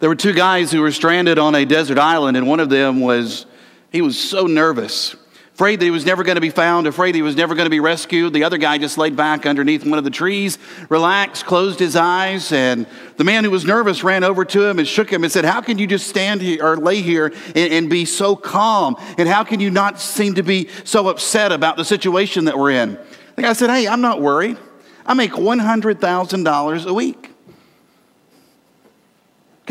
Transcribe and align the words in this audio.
There 0.00 0.08
were 0.08 0.16
two 0.16 0.32
guys 0.32 0.72
who 0.72 0.80
were 0.80 0.92
stranded 0.92 1.38
on 1.38 1.54
a 1.54 1.66
desert 1.66 1.98
island, 1.98 2.38
and 2.38 2.46
one 2.46 2.58
of 2.58 2.70
them 2.70 3.00
was, 3.00 3.44
he 3.92 4.00
was 4.00 4.18
so 4.18 4.46
nervous, 4.46 5.14
afraid 5.52 5.78
that 5.78 5.84
he 5.84 5.90
was 5.90 6.06
never 6.06 6.24
going 6.24 6.36
to 6.36 6.40
be 6.40 6.48
found, 6.48 6.86
afraid 6.86 7.14
he 7.14 7.20
was 7.20 7.36
never 7.36 7.54
going 7.54 7.66
to 7.66 7.70
be 7.70 7.80
rescued. 7.80 8.32
The 8.32 8.44
other 8.44 8.56
guy 8.56 8.78
just 8.78 8.96
laid 8.96 9.14
back 9.14 9.44
underneath 9.44 9.84
one 9.84 9.98
of 9.98 10.04
the 10.04 10.10
trees, 10.10 10.56
relaxed, 10.88 11.44
closed 11.44 11.78
his 11.78 11.96
eyes, 11.96 12.50
and 12.50 12.86
the 13.18 13.24
man 13.24 13.44
who 13.44 13.50
was 13.50 13.66
nervous 13.66 14.02
ran 14.02 14.24
over 14.24 14.42
to 14.46 14.64
him 14.64 14.78
and 14.78 14.88
shook 14.88 15.10
him 15.12 15.22
and 15.22 15.30
said, 15.30 15.44
How 15.44 15.60
can 15.60 15.76
you 15.76 15.86
just 15.86 16.06
stand 16.06 16.40
here 16.40 16.64
or 16.64 16.78
lay 16.78 17.02
here 17.02 17.34
and, 17.54 17.70
and 17.70 17.90
be 17.90 18.06
so 18.06 18.34
calm? 18.34 18.96
And 19.18 19.28
how 19.28 19.44
can 19.44 19.60
you 19.60 19.70
not 19.70 20.00
seem 20.00 20.36
to 20.36 20.42
be 20.42 20.70
so 20.84 21.08
upset 21.08 21.52
about 21.52 21.76
the 21.76 21.84
situation 21.84 22.46
that 22.46 22.56
we're 22.56 22.70
in? 22.70 22.98
The 23.36 23.42
guy 23.42 23.52
said, 23.52 23.68
Hey, 23.68 23.86
I'm 23.86 24.00
not 24.00 24.22
worried. 24.22 24.56
I 25.04 25.12
make 25.12 25.32
$100,000 25.32 26.86
a 26.86 26.94
week. 26.94 27.29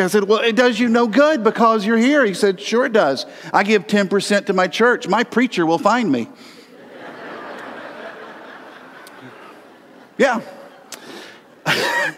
I 0.06 0.08
said, 0.08 0.24
Well, 0.26 0.40
it 0.40 0.56
does 0.56 0.80
you 0.80 0.90
no 0.90 1.08
good 1.08 1.44
because 1.44 1.86
you're 1.86 1.98
here. 1.98 2.26
He 2.26 2.34
said, 2.34 2.60
Sure, 2.60 2.86
it 2.86 2.94
does. 2.94 3.26
I 3.54 3.64
give 3.64 3.86
10% 3.88 4.48
to 4.48 4.54
my 4.54 4.68
church. 4.68 5.08
My 5.08 5.24
preacher 5.24 5.66
will 5.66 5.78
find 5.78 6.12
me. 6.12 6.28
yeah. 10.18 10.42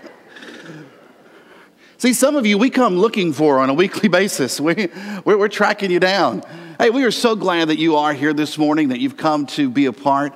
See, 2.02 2.14
some 2.14 2.36
of 2.36 2.48
you 2.48 2.58
we 2.58 2.72
come 2.72 2.98
looking 2.98 3.32
for 3.32 3.60
on 3.60 3.70
a 3.70 3.76
weekly 3.76 4.10
basis. 4.10 4.60
We, 4.60 4.90
we're, 5.24 5.38
we're 5.38 5.48
tracking 5.48 5.92
you 5.92 6.00
down. 6.00 6.42
Hey, 6.80 6.90
we 6.90 7.04
are 7.04 7.12
so 7.12 7.36
glad 7.36 7.68
that 7.68 7.78
you 7.78 7.98
are 7.98 8.12
here 8.12 8.34
this 8.34 8.58
morning, 8.58 8.90
that 8.90 9.00
you've 9.00 9.18
come 9.18 9.46
to 9.46 9.70
be 9.70 9.86
a 9.86 9.94
part. 9.94 10.34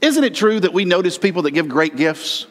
Isn't 0.00 0.24
it 0.24 0.34
true 0.34 0.58
that 0.58 0.72
we 0.72 0.84
notice 0.84 1.16
people 1.16 1.42
that 1.42 1.52
give 1.52 1.68
great 1.68 1.94
gifts? 1.94 2.48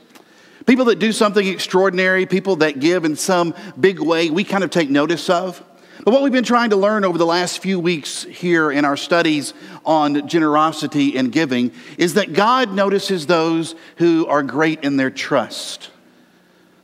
People 0.66 0.86
that 0.86 1.00
do 1.00 1.12
something 1.12 1.46
extraordinary, 1.46 2.26
people 2.26 2.58
that 2.58 2.80
give 2.80 3.06
in 3.06 3.16
some 3.16 3.54
big 3.80 4.00
way, 4.00 4.30
we 4.30 4.44
kind 4.44 4.64
of 4.64 4.72
take 4.72 4.90
notice 4.90 5.30
of. 5.30 5.64
But 6.04 6.12
what 6.12 6.24
we've 6.24 6.32
been 6.32 6.44
trying 6.44 6.72
to 6.72 6.76
learn 6.76 7.06
over 7.06 7.18
the 7.18 7.26
last 7.26 7.60
few 7.60 7.80
weeks 7.80 8.24
here 8.24 8.72
in 8.72 8.84
our 8.84 8.98
studies 8.98 9.54
on 9.86 10.28
generosity 10.28 11.18
and 11.18 11.32
giving 11.32 11.72
is 11.98 12.16
that 12.16 12.34
God 12.34 12.74
notices 12.74 13.28
those 13.28 13.76
who 13.98 14.26
are 14.28 14.44
great 14.44 14.84
in 14.84 14.98
their 14.98 15.10
trust. 15.10 15.90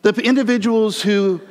The 0.04 0.14
individuals 0.22 1.02
who 1.02 1.42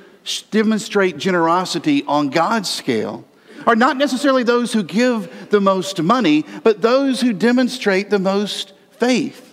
demonstrate 0.51 1.17
generosity 1.19 2.03
on 2.07 2.31
God's 2.31 2.71
scale 2.71 3.25
are 3.67 3.77
not 3.77 3.97
necessarily 3.97 4.43
those 4.43 4.73
who 4.73 4.83
give 4.83 5.51
the 5.51 5.61
most 5.61 6.03
money, 6.03 6.45
but 6.63 6.81
those 6.81 7.21
who 7.21 7.33
demonstrate 7.33 8.11
the 8.11 8.19
most 8.19 8.73
faith. 8.93 9.50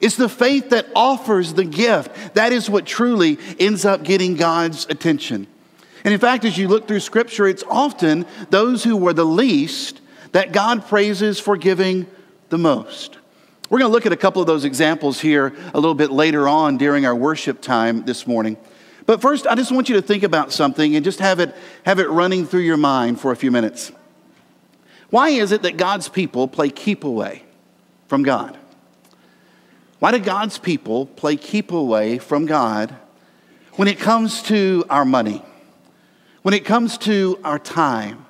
It's 0.00 0.16
the 0.16 0.28
faith 0.28 0.70
that 0.70 0.86
offers 0.94 1.54
the 1.54 1.64
gift. 1.64 2.34
That 2.34 2.52
is 2.52 2.68
what 2.68 2.86
truly 2.86 3.38
ends 3.58 3.84
up 3.84 4.02
getting 4.02 4.34
God's 4.34 4.86
attention. 4.88 5.46
And 6.04 6.12
in 6.12 6.20
fact, 6.20 6.44
as 6.44 6.58
you 6.58 6.68
look 6.68 6.86
through 6.86 7.00
Scripture, 7.00 7.46
it's 7.46 7.64
often 7.68 8.26
those 8.50 8.84
who 8.84 8.96
were 8.96 9.12
the 9.12 9.24
least 9.24 10.00
that 10.32 10.52
God 10.52 10.86
praises 10.86 11.40
for 11.40 11.56
giving 11.56 12.06
the 12.50 12.58
most. 12.58 13.18
We're 13.70 13.78
going 13.78 13.90
to 13.90 13.92
look 13.92 14.04
at 14.04 14.12
a 14.12 14.16
couple 14.16 14.42
of 14.42 14.46
those 14.46 14.64
examples 14.64 15.20
here 15.20 15.54
a 15.72 15.80
little 15.80 15.94
bit 15.94 16.10
later 16.10 16.46
on 16.46 16.76
during 16.76 17.06
our 17.06 17.14
worship 17.14 17.62
time 17.62 18.04
this 18.04 18.26
morning. 18.26 18.58
But 19.06 19.22
first, 19.22 19.46
I 19.46 19.54
just 19.54 19.72
want 19.72 19.88
you 19.88 19.96
to 19.96 20.02
think 20.02 20.22
about 20.22 20.52
something 20.52 20.94
and 20.96 21.04
just 21.04 21.20
have 21.20 21.40
it, 21.40 21.54
have 21.84 21.98
it 21.98 22.08
running 22.08 22.46
through 22.46 22.60
your 22.60 22.76
mind 22.76 23.20
for 23.20 23.32
a 23.32 23.36
few 23.36 23.50
minutes. 23.50 23.92
Why 25.10 25.30
is 25.30 25.52
it 25.52 25.62
that 25.62 25.76
God's 25.76 26.08
people 26.08 26.48
play 26.48 26.70
keep 26.70 27.04
away 27.04 27.44
from 28.08 28.22
God? 28.22 28.58
Why 29.98 30.10
do 30.10 30.18
God's 30.18 30.58
people 30.58 31.06
play 31.06 31.36
keep 31.36 31.72
away 31.72 32.18
from 32.18 32.46
God 32.46 32.94
when 33.74 33.88
it 33.88 33.98
comes 33.98 34.42
to 34.44 34.84
our 34.90 35.04
money, 35.04 35.42
when 36.42 36.54
it 36.54 36.64
comes 36.64 36.98
to 36.98 37.38
our 37.44 37.58
time, 37.58 38.26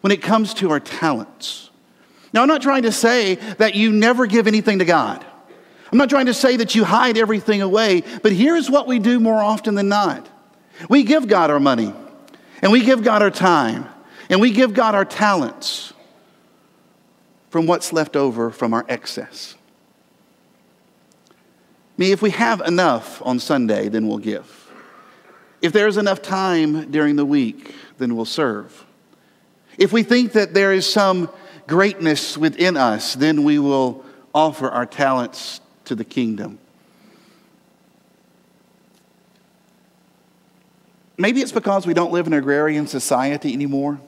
when 0.00 0.10
it 0.10 0.22
comes 0.22 0.54
to 0.54 0.70
our 0.70 0.80
talents? 0.80 1.70
Now, 2.32 2.42
I'm 2.42 2.48
not 2.48 2.62
trying 2.62 2.82
to 2.82 2.92
say 2.92 3.36
that 3.58 3.74
you 3.74 3.92
never 3.92 4.26
give 4.26 4.46
anything 4.46 4.78
to 4.78 4.84
God. 4.84 5.24
I'm 5.90 5.98
not 5.98 6.10
trying 6.10 6.26
to 6.26 6.34
say 6.34 6.56
that 6.56 6.74
you 6.74 6.84
hide 6.84 7.16
everything 7.16 7.62
away, 7.62 8.02
but 8.22 8.32
here's 8.32 8.70
what 8.70 8.86
we 8.86 8.98
do 8.98 9.20
more 9.20 9.40
often 9.40 9.74
than 9.74 9.88
not 9.88 10.28
we 10.90 11.04
give 11.04 11.26
God 11.26 11.50
our 11.50 11.60
money, 11.60 11.94
and 12.60 12.70
we 12.70 12.84
give 12.84 13.02
God 13.02 13.22
our 13.22 13.30
time, 13.30 13.86
and 14.28 14.40
we 14.40 14.50
give 14.50 14.74
God 14.74 14.94
our 14.94 15.06
talents 15.06 15.94
from 17.48 17.66
what's 17.66 17.94
left 17.94 18.16
over 18.16 18.50
from 18.50 18.74
our 18.74 18.84
excess. 18.86 19.54
Mean, 21.98 22.12
if 22.12 22.20
we 22.20 22.30
have 22.30 22.60
enough 22.60 23.22
on 23.24 23.38
Sunday, 23.38 23.88
then 23.88 24.06
we'll 24.06 24.18
give. 24.18 24.70
If 25.62 25.72
there's 25.72 25.96
enough 25.96 26.20
time 26.20 26.90
during 26.90 27.16
the 27.16 27.24
week, 27.24 27.74
then 27.98 28.14
we'll 28.14 28.26
serve. 28.26 28.84
If 29.78 29.92
we 29.92 30.02
think 30.02 30.32
that 30.32 30.54
there 30.54 30.72
is 30.72 30.90
some 30.90 31.30
greatness 31.66 32.36
within 32.36 32.76
us, 32.76 33.14
then 33.14 33.44
we 33.44 33.58
will 33.58 34.04
offer 34.34 34.68
our 34.68 34.86
talents 34.86 35.60
to 35.86 35.94
the 35.94 36.04
kingdom. 36.04 36.58
Maybe 41.18 41.40
it's 41.40 41.52
because 41.52 41.86
we 41.86 41.94
don't 41.94 42.12
live 42.12 42.26
in 42.26 42.34
an 42.34 42.38
agrarian 42.38 42.86
society 42.86 43.54
anymore. 43.54 43.98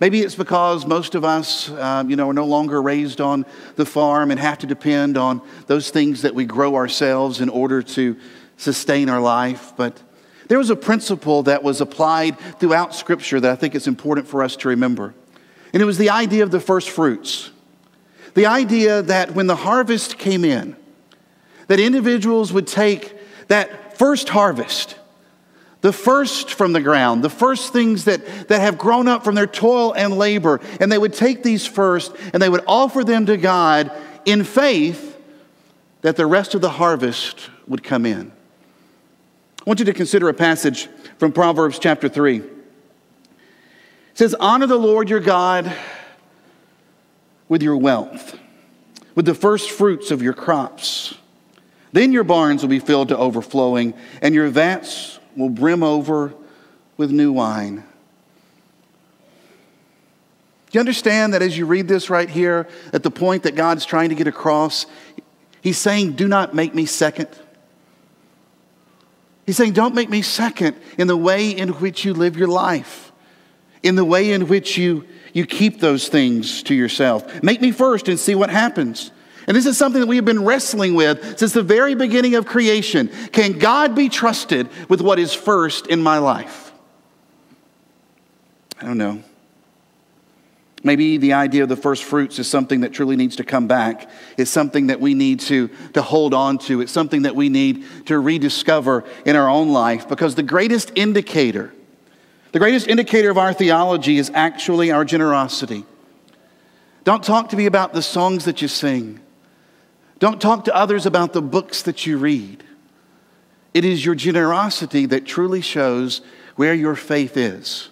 Maybe 0.00 0.20
it's 0.20 0.36
because 0.36 0.86
most 0.86 1.16
of 1.16 1.24
us, 1.24 1.70
um, 1.70 2.08
you 2.08 2.14
know, 2.14 2.30
are 2.30 2.34
no 2.34 2.46
longer 2.46 2.80
raised 2.80 3.20
on 3.20 3.44
the 3.74 3.84
farm 3.84 4.30
and 4.30 4.38
have 4.38 4.58
to 4.58 4.66
depend 4.66 5.16
on 5.16 5.42
those 5.66 5.90
things 5.90 6.22
that 6.22 6.34
we 6.34 6.44
grow 6.44 6.76
ourselves 6.76 7.40
in 7.40 7.48
order 7.48 7.82
to 7.82 8.16
sustain 8.56 9.08
our 9.08 9.20
life. 9.20 9.72
But 9.76 10.00
there 10.46 10.58
was 10.58 10.70
a 10.70 10.76
principle 10.76 11.42
that 11.44 11.64
was 11.64 11.80
applied 11.80 12.38
throughout 12.60 12.94
Scripture 12.94 13.40
that 13.40 13.50
I 13.50 13.56
think 13.56 13.74
it's 13.74 13.88
important 13.88 14.28
for 14.28 14.42
us 14.42 14.54
to 14.56 14.68
remember. 14.68 15.14
And 15.72 15.82
it 15.82 15.86
was 15.86 15.98
the 15.98 16.10
idea 16.10 16.44
of 16.44 16.52
the 16.52 16.60
first 16.60 16.90
fruits. 16.90 17.50
The 18.34 18.46
idea 18.46 19.02
that 19.02 19.32
when 19.32 19.48
the 19.48 19.56
harvest 19.56 20.16
came 20.16 20.44
in, 20.44 20.76
that 21.66 21.80
individuals 21.80 22.52
would 22.52 22.68
take 22.68 23.14
that 23.48 23.98
first 23.98 24.28
harvest 24.28 24.96
the 25.80 25.92
first 25.92 26.50
from 26.50 26.72
the 26.72 26.80
ground, 26.80 27.22
the 27.22 27.30
first 27.30 27.72
things 27.72 28.04
that, 28.06 28.48
that 28.48 28.60
have 28.60 28.78
grown 28.78 29.06
up 29.06 29.22
from 29.22 29.34
their 29.34 29.46
toil 29.46 29.92
and 29.92 30.18
labor. 30.18 30.60
And 30.80 30.90
they 30.90 30.98
would 30.98 31.14
take 31.14 31.42
these 31.42 31.66
first 31.66 32.14
and 32.32 32.42
they 32.42 32.48
would 32.48 32.64
offer 32.66 33.04
them 33.04 33.26
to 33.26 33.36
God 33.36 33.92
in 34.24 34.44
faith 34.44 35.16
that 36.02 36.16
the 36.16 36.26
rest 36.26 36.54
of 36.54 36.60
the 36.60 36.70
harvest 36.70 37.50
would 37.66 37.82
come 37.82 38.06
in. 38.06 38.32
I 39.60 39.62
want 39.66 39.78
you 39.78 39.86
to 39.86 39.92
consider 39.92 40.28
a 40.28 40.34
passage 40.34 40.88
from 41.18 41.32
Proverbs 41.32 41.78
chapter 41.78 42.08
3. 42.08 42.38
It 42.38 42.44
says, 44.14 44.34
Honor 44.38 44.66
the 44.66 44.78
Lord 44.78 45.10
your 45.10 45.20
God 45.20 45.72
with 47.48 47.62
your 47.62 47.76
wealth, 47.76 48.38
with 49.14 49.26
the 49.26 49.34
first 49.34 49.70
fruits 49.70 50.10
of 50.10 50.22
your 50.22 50.32
crops. 50.32 51.14
Then 51.92 52.12
your 52.12 52.24
barns 52.24 52.62
will 52.62 52.68
be 52.68 52.78
filled 52.78 53.08
to 53.08 53.16
overflowing, 53.16 53.94
and 54.22 54.34
your 54.34 54.48
vats 54.48 55.17
will 55.38 55.48
brim 55.48 55.82
over 55.82 56.34
with 56.96 57.10
new 57.10 57.32
wine. 57.32 57.84
Do 60.70 60.76
you 60.76 60.80
understand 60.80 61.32
that 61.32 61.40
as 61.40 61.56
you 61.56 61.64
read 61.64 61.88
this 61.88 62.10
right 62.10 62.28
here, 62.28 62.68
at 62.92 63.02
the 63.02 63.10
point 63.10 63.44
that 63.44 63.54
God's 63.54 63.86
trying 63.86 64.10
to 64.10 64.14
get 64.14 64.26
across, 64.26 64.84
He's 65.62 65.78
saying, 65.78 66.12
Do 66.12 66.28
not 66.28 66.54
make 66.54 66.74
me 66.74 66.84
second. 66.84 67.28
He's 69.46 69.56
saying, 69.56 69.72
Don't 69.72 69.94
make 69.94 70.10
me 70.10 70.20
second 70.20 70.76
in 70.98 71.06
the 71.06 71.16
way 71.16 71.50
in 71.50 71.70
which 71.70 72.04
you 72.04 72.12
live 72.12 72.36
your 72.36 72.48
life, 72.48 73.12
in 73.82 73.94
the 73.94 74.04
way 74.04 74.32
in 74.32 74.46
which 74.48 74.76
you, 74.76 75.06
you 75.32 75.46
keep 75.46 75.80
those 75.80 76.08
things 76.08 76.62
to 76.64 76.74
yourself. 76.74 77.42
Make 77.42 77.62
me 77.62 77.70
first 77.70 78.08
and 78.08 78.18
see 78.18 78.34
what 78.34 78.50
happens. 78.50 79.10
And 79.48 79.56
this 79.56 79.64
is 79.64 79.78
something 79.78 80.02
that 80.02 80.06
we 80.06 80.16
have 80.16 80.26
been 80.26 80.44
wrestling 80.44 80.94
with 80.94 81.38
since 81.38 81.52
the 81.52 81.62
very 81.62 81.94
beginning 81.94 82.34
of 82.34 82.44
creation. 82.44 83.08
Can 83.32 83.58
God 83.58 83.94
be 83.94 84.10
trusted 84.10 84.68
with 84.90 85.00
what 85.00 85.18
is 85.18 85.32
first 85.32 85.86
in 85.86 86.02
my 86.02 86.18
life? 86.18 86.70
I 88.78 88.84
don't 88.84 88.98
know. 88.98 89.22
Maybe 90.84 91.16
the 91.16 91.32
idea 91.32 91.62
of 91.62 91.70
the 91.70 91.76
first 91.76 92.04
fruits 92.04 92.38
is 92.38 92.46
something 92.46 92.82
that 92.82 92.92
truly 92.92 93.16
needs 93.16 93.36
to 93.36 93.44
come 93.44 93.66
back. 93.66 94.10
It's 94.36 94.50
something 94.50 94.88
that 94.88 95.00
we 95.00 95.14
need 95.14 95.40
to, 95.40 95.68
to 95.94 96.02
hold 96.02 96.34
on 96.34 96.58
to. 96.58 96.82
It's 96.82 96.92
something 96.92 97.22
that 97.22 97.34
we 97.34 97.48
need 97.48 97.86
to 98.06 98.18
rediscover 98.18 99.02
in 99.24 99.34
our 99.34 99.48
own 99.48 99.70
life 99.70 100.08
because 100.10 100.34
the 100.34 100.42
greatest 100.42 100.92
indicator, 100.94 101.72
the 102.52 102.58
greatest 102.58 102.86
indicator 102.86 103.30
of 103.30 103.38
our 103.38 103.54
theology 103.54 104.18
is 104.18 104.30
actually 104.34 104.92
our 104.92 105.06
generosity. 105.06 105.86
Don't 107.04 107.24
talk 107.24 107.48
to 107.48 107.56
me 107.56 107.64
about 107.64 107.94
the 107.94 108.02
songs 108.02 108.44
that 108.44 108.60
you 108.60 108.68
sing. 108.68 109.20
Don't 110.18 110.40
talk 110.40 110.64
to 110.64 110.74
others 110.74 111.06
about 111.06 111.32
the 111.32 111.42
books 111.42 111.82
that 111.82 112.06
you 112.06 112.18
read. 112.18 112.64
It 113.72 113.84
is 113.84 114.04
your 114.04 114.14
generosity 114.14 115.06
that 115.06 115.24
truly 115.26 115.60
shows 115.60 116.22
where 116.56 116.74
your 116.74 116.96
faith 116.96 117.36
is. 117.36 117.90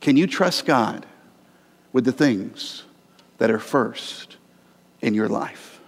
Can 0.00 0.16
you 0.16 0.26
trust 0.26 0.66
God 0.66 1.06
with 1.92 2.04
the 2.04 2.12
things 2.12 2.84
that 3.38 3.50
are 3.50 3.58
first 3.58 4.36
in 5.00 5.14
your 5.14 5.28
life? 5.28 5.80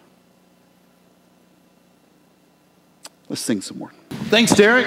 Let's 3.29 3.43
sing 3.43 3.61
some 3.61 3.79
more. 3.79 3.93
Thanks, 4.31 4.55
Derek. 4.55 4.87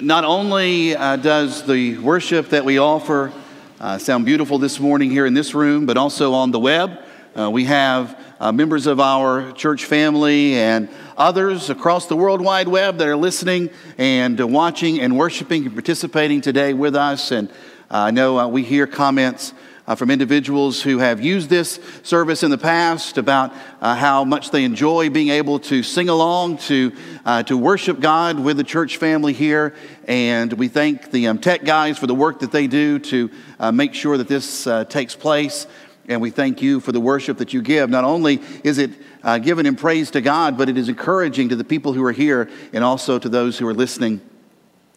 not 0.00 0.24
only 0.24 0.96
uh, 0.96 1.16
does 1.16 1.64
the 1.64 1.98
worship 1.98 2.48
that 2.50 2.64
we 2.64 2.78
offer 2.78 3.32
uh, 3.78 3.98
sound 3.98 4.24
beautiful 4.24 4.58
this 4.58 4.80
morning 4.80 5.10
here 5.10 5.26
in 5.26 5.34
this 5.34 5.54
room, 5.54 5.86
but 5.86 5.96
also 5.96 6.32
on 6.34 6.50
the 6.50 6.58
web. 6.58 6.98
Uh, 7.38 7.48
we 7.48 7.64
have 7.64 8.20
uh, 8.40 8.50
members 8.50 8.88
of 8.88 8.98
our 8.98 9.52
church 9.52 9.84
family 9.84 10.54
and 10.54 10.88
others 11.16 11.70
across 11.70 12.06
the 12.06 12.16
World 12.16 12.40
Wide 12.40 12.66
Web 12.66 12.98
that 12.98 13.06
are 13.06 13.14
listening 13.14 13.70
and 13.98 14.40
watching 14.52 14.98
and 15.00 15.16
worshiping 15.16 15.64
and 15.64 15.72
participating 15.72 16.40
today 16.40 16.74
with 16.74 16.96
us. 16.96 17.30
And 17.30 17.48
I 17.88 18.10
know 18.10 18.48
we 18.48 18.64
hear 18.64 18.88
comments 18.88 19.54
uh, 19.86 19.94
from 19.94 20.10
individuals 20.10 20.82
who 20.82 20.98
have 20.98 21.20
used 21.20 21.48
this 21.48 21.78
service 22.02 22.42
in 22.42 22.50
the 22.50 22.58
past 22.58 23.16
about 23.16 23.52
uh, 23.80 23.94
how 23.94 24.24
much 24.24 24.50
they 24.50 24.64
enjoy 24.64 25.10
being 25.10 25.28
able 25.28 25.58
to 25.58 25.82
sing 25.82 26.08
along, 26.08 26.58
to, 26.58 26.92
uh, 27.24 27.42
to 27.44 27.56
worship 27.56 28.00
God 28.00 28.38
with 28.40 28.56
the 28.56 28.64
church 28.64 28.98
family 28.98 29.32
here. 29.32 29.74
And 30.06 30.52
we 30.52 30.66
thank 30.66 31.10
the 31.10 31.28
um, 31.28 31.38
tech 31.38 31.64
guys 31.64 31.98
for 31.98 32.06
the 32.06 32.14
work 32.14 32.40
that 32.40 32.52
they 32.52 32.66
do 32.66 32.98
to 33.00 33.30
uh, 33.58 33.72
make 33.72 33.94
sure 33.94 34.16
that 34.16 34.28
this 34.28 34.66
uh, 34.66 34.84
takes 34.84 35.14
place. 35.14 35.66
And 36.10 36.20
we 36.20 36.30
thank 36.30 36.60
you 36.60 36.80
for 36.80 36.90
the 36.90 36.98
worship 36.98 37.38
that 37.38 37.52
you 37.52 37.62
give. 37.62 37.88
Not 37.88 38.02
only 38.02 38.40
is 38.64 38.78
it 38.78 38.90
uh, 39.22 39.38
given 39.38 39.64
in 39.64 39.76
praise 39.76 40.10
to 40.10 40.20
God, 40.20 40.58
but 40.58 40.68
it 40.68 40.76
is 40.76 40.88
encouraging 40.88 41.50
to 41.50 41.56
the 41.56 41.62
people 41.62 41.92
who 41.92 42.04
are 42.04 42.10
here 42.10 42.50
and 42.72 42.82
also 42.82 43.16
to 43.20 43.28
those 43.28 43.56
who 43.56 43.68
are 43.68 43.74
listening 43.74 44.20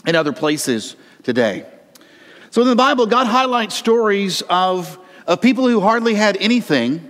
in 0.07 0.15
other 0.15 0.33
places 0.33 0.95
today. 1.21 1.67
So 2.49 2.63
in 2.63 2.67
the 2.67 2.75
Bible, 2.75 3.05
God 3.05 3.27
highlights 3.27 3.75
stories 3.75 4.41
of, 4.49 4.97
of 5.27 5.39
people 5.39 5.67
who 5.67 5.81
hardly 5.81 6.15
had 6.15 6.35
anything 6.37 7.07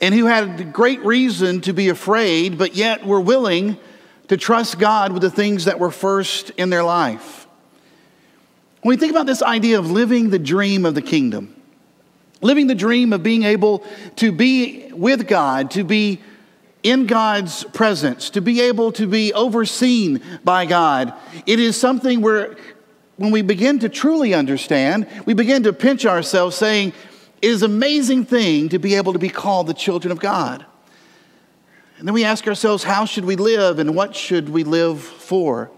and 0.00 0.12
who 0.12 0.26
had 0.26 0.72
great 0.72 1.04
reason 1.04 1.60
to 1.60 1.72
be 1.72 1.90
afraid, 1.90 2.58
but 2.58 2.74
yet 2.74 3.06
were 3.06 3.20
willing 3.20 3.78
to 4.26 4.36
trust 4.36 4.80
God 4.80 5.12
with 5.12 5.22
the 5.22 5.30
things 5.30 5.66
that 5.66 5.78
were 5.78 5.92
first 5.92 6.50
in 6.50 6.70
their 6.70 6.82
life. 6.82 7.46
When 8.82 8.96
we 8.96 8.96
think 8.96 9.12
about 9.12 9.26
this 9.26 9.44
idea 9.44 9.78
of 9.78 9.92
living 9.92 10.30
the 10.30 10.40
dream 10.40 10.84
of 10.84 10.96
the 10.96 11.02
kingdom, 11.02 11.54
living 12.40 12.66
the 12.66 12.74
dream 12.74 13.12
of 13.12 13.22
being 13.22 13.42
able 13.42 13.84
to 14.16 14.32
be 14.32 14.90
with 14.92 15.26
God, 15.26 15.70
to 15.72 15.84
be 15.84 16.20
in 16.82 17.06
God's 17.06 17.64
presence, 17.64 18.30
to 18.30 18.40
be 18.40 18.62
able 18.62 18.92
to 18.92 19.06
be 19.06 19.32
overseen 19.34 20.22
by 20.44 20.66
God, 20.66 21.12
it 21.46 21.58
is 21.58 21.78
something 21.78 22.20
where 22.20 22.56
when 23.16 23.30
we 23.30 23.42
begin 23.42 23.78
to 23.80 23.88
truly 23.88 24.32
understand, 24.32 25.06
we 25.26 25.34
begin 25.34 25.62
to 25.64 25.74
pinch 25.74 26.06
ourselves 26.06 26.56
saying, 26.56 26.94
it 27.42 27.50
is 27.50 27.62
an 27.62 27.70
amazing 27.70 28.24
thing 28.24 28.70
to 28.70 28.78
be 28.78 28.94
able 28.94 29.12
to 29.12 29.18
be 29.18 29.28
called 29.28 29.66
the 29.66 29.74
children 29.74 30.10
of 30.10 30.20
God. 30.20 30.64
And 31.98 32.08
then 32.08 32.14
we 32.14 32.24
ask 32.24 32.46
ourselves, 32.46 32.82
how 32.82 33.04
should 33.04 33.26
we 33.26 33.36
live 33.36 33.78
and 33.78 33.94
what 33.94 34.16
should 34.16 34.48
we 34.48 34.64
live 34.64 35.02
for? 35.02 35.70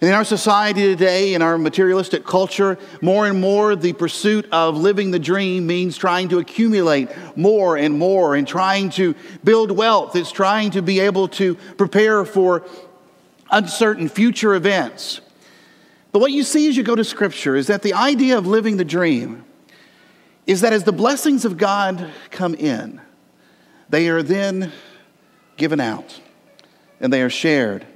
And 0.00 0.10
in 0.10 0.14
our 0.14 0.24
society 0.24 0.82
today, 0.82 1.32
in 1.32 1.40
our 1.40 1.56
materialistic 1.56 2.24
culture, 2.24 2.78
more 3.00 3.26
and 3.26 3.40
more 3.40 3.74
the 3.74 3.94
pursuit 3.94 4.46
of 4.52 4.76
living 4.76 5.10
the 5.10 5.18
dream 5.18 5.66
means 5.66 5.96
trying 5.96 6.28
to 6.28 6.38
accumulate 6.38 7.08
more 7.34 7.78
and 7.78 7.98
more 7.98 8.34
and 8.34 8.46
trying 8.46 8.90
to 8.90 9.14
build 9.42 9.70
wealth. 9.70 10.14
It's 10.14 10.30
trying 10.30 10.72
to 10.72 10.82
be 10.82 11.00
able 11.00 11.28
to 11.28 11.54
prepare 11.78 12.26
for 12.26 12.66
uncertain 13.50 14.10
future 14.10 14.54
events. 14.54 15.22
But 16.12 16.18
what 16.18 16.32
you 16.32 16.42
see 16.42 16.68
as 16.68 16.76
you 16.76 16.82
go 16.82 16.94
to 16.94 17.04
Scripture 17.04 17.56
is 17.56 17.68
that 17.68 17.80
the 17.80 17.94
idea 17.94 18.36
of 18.36 18.46
living 18.46 18.76
the 18.76 18.84
dream 18.84 19.46
is 20.46 20.60
that 20.60 20.74
as 20.74 20.84
the 20.84 20.92
blessings 20.92 21.46
of 21.46 21.56
God 21.56 22.10
come 22.30 22.54
in, 22.54 23.00
they 23.88 24.08
are 24.10 24.22
then 24.22 24.72
given 25.56 25.80
out 25.80 26.20
and 27.00 27.10
they 27.10 27.22
are 27.22 27.30
shared 27.30 27.86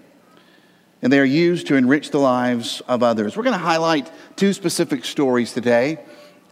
and 1.03 1.13
they 1.13 1.19
are 1.19 1.25
used 1.25 1.67
to 1.69 1.77
enrich 1.77 2.11
the 2.11 2.19
lives 2.19 2.83
of 2.87 3.03
others. 3.03 3.37
We're 3.37 3.43
going 3.43 3.55
to 3.55 3.59
highlight 3.59 4.11
two 4.37 4.53
specific 4.53 5.05
stories 5.05 5.53
today 5.53 5.99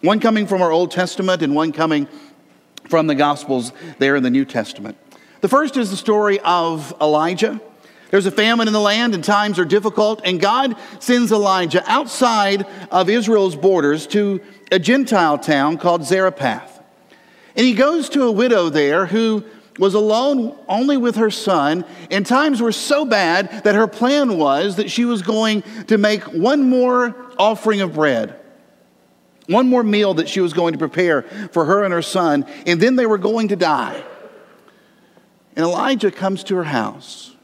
one 0.01 0.21
coming 0.21 0.47
from 0.47 0.63
our 0.63 0.71
Old 0.71 0.93
Testament 0.93 1.43
and 1.43 1.57
one 1.57 1.73
coming 1.73 2.07
from 2.89 3.09
the 3.09 3.17
Gospels 3.17 3.73
there 3.99 4.15
in 4.15 4.23
the 4.23 4.31
New 4.31 4.45
Testament. 4.45 4.97
The 5.41 5.49
first 5.49 5.77
is 5.77 5.91
the 5.91 5.97
story 5.97 6.39
of 6.41 6.95
Elijah. 7.01 7.61
There's 8.11 8.27
a 8.27 8.31
famine 8.31 8.69
in 8.69 8.73
the 8.73 8.81
land 8.81 9.15
and 9.15 9.23
times 9.23 9.59
are 9.59 9.65
difficult, 9.65 10.23
and 10.25 10.41
God 10.41 10.77
sends 11.01 11.33
Elijah 11.33 11.83
outside 11.91 12.65
of 12.91 13.11
Israel's 13.11 13.57
borders 13.57 14.07
to 14.09 14.41
a 14.71 14.79
Gentile 14.79 15.37
town 15.37 15.79
called 15.79 16.05
Zarephath. 16.05 16.81
And 17.57 17.67
he 17.67 17.75
goes 17.75 18.09
to 18.11 18.23
a 18.23 18.33
widow 18.33 18.69
there 18.69 19.07
who 19.07 19.45
was 19.79 19.95
alone 19.95 20.57
only 20.69 20.97
with 20.97 21.17
her 21.17 21.31
son, 21.31 21.85
and 22.11 22.27
times 22.27 22.61
were 22.61 22.73
so 22.73 23.05
bad 23.05 23.65
that 23.65 23.75
her 23.75 23.87
plan 23.87 24.37
was 24.37 24.77
that 24.77 24.91
she 24.91 25.05
was 25.05 25.23
going 25.23 25.63
to 25.87 25.97
make 25.97 26.23
one 26.25 26.69
more 26.69 27.15
offering 27.39 27.81
of 27.81 27.95
bread, 27.95 28.35
one 29.47 29.69
more 29.69 29.83
meal 29.83 30.15
that 30.15 30.29
she 30.29 30.41
was 30.41 30.53
going 30.53 30.73
to 30.73 30.79
prepare 30.79 31.23
for 31.53 31.65
her 31.65 31.85
and 31.85 31.95
her 31.95 32.03
son, 32.03 32.45
and 32.67 32.81
then 32.81 32.97
they 32.97 33.07
were 33.07 33.19
going 33.19 33.49
to 33.49 33.57
die. 33.57 34.03
And 35.57 35.65
Elijah 35.65 36.11
comes 36.11 36.45
to 36.45 36.57
her 36.57 36.65
house. 36.65 37.35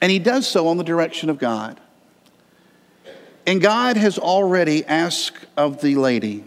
And 0.00 0.12
he 0.12 0.18
does 0.18 0.46
so 0.46 0.68
on 0.68 0.76
the 0.76 0.84
direction 0.84 1.28
of 1.28 1.38
God. 1.38 1.80
And 3.46 3.60
God 3.60 3.96
has 3.96 4.18
already 4.18 4.84
asked 4.84 5.46
of 5.56 5.80
the 5.80 5.96
lady 5.96 6.44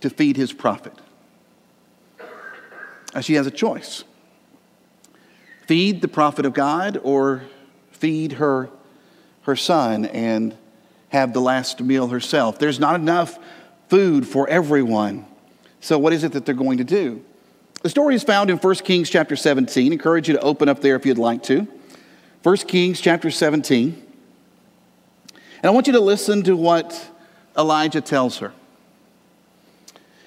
to 0.00 0.10
feed 0.10 0.36
his 0.36 0.52
prophet. 0.52 0.92
Uh, 3.14 3.20
she 3.20 3.34
has 3.34 3.46
a 3.46 3.50
choice 3.50 4.04
feed 5.66 6.02
the 6.02 6.08
prophet 6.08 6.44
of 6.44 6.52
God 6.52 7.00
or 7.02 7.42
feed 7.90 8.32
her, 8.32 8.68
her 9.42 9.56
son 9.56 10.04
and 10.04 10.56
have 11.08 11.32
the 11.32 11.40
last 11.40 11.80
meal 11.80 12.08
herself. 12.08 12.58
There's 12.58 12.80
not 12.80 12.96
enough 12.96 13.38
food 13.88 14.26
for 14.26 14.48
everyone. 14.48 15.26
So, 15.80 15.98
what 15.98 16.12
is 16.12 16.24
it 16.24 16.32
that 16.32 16.44
they're 16.46 16.54
going 16.54 16.78
to 16.78 16.84
do? 16.84 17.24
The 17.82 17.88
story 17.88 18.14
is 18.14 18.22
found 18.22 18.50
in 18.50 18.56
1 18.56 18.74
Kings 18.76 19.10
chapter 19.10 19.36
17. 19.36 19.92
I 19.92 19.92
encourage 19.92 20.28
you 20.28 20.34
to 20.34 20.40
open 20.40 20.68
up 20.68 20.80
there 20.80 20.96
if 20.96 21.04
you'd 21.04 21.18
like 21.18 21.42
to. 21.44 21.68
1 22.42 22.56
Kings 22.58 23.00
chapter 23.00 23.30
17. 23.30 24.02
And 25.32 25.42
I 25.64 25.70
want 25.70 25.86
you 25.86 25.92
to 25.94 26.00
listen 26.00 26.42
to 26.44 26.56
what 26.56 27.10
Elijah 27.56 28.00
tells 28.00 28.38
her. 28.38 28.52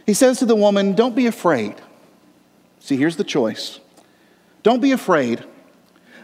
He 0.06 0.14
says 0.14 0.40
to 0.40 0.46
the 0.46 0.56
woman, 0.56 0.94
Don't 0.94 1.16
be 1.16 1.28
afraid. 1.28 1.76
See, 2.88 2.96
here's 2.96 3.18
the 3.18 3.26
choice. 3.26 3.82
Don't 4.64 4.82
be 4.82 4.94
afraid. 4.94 5.44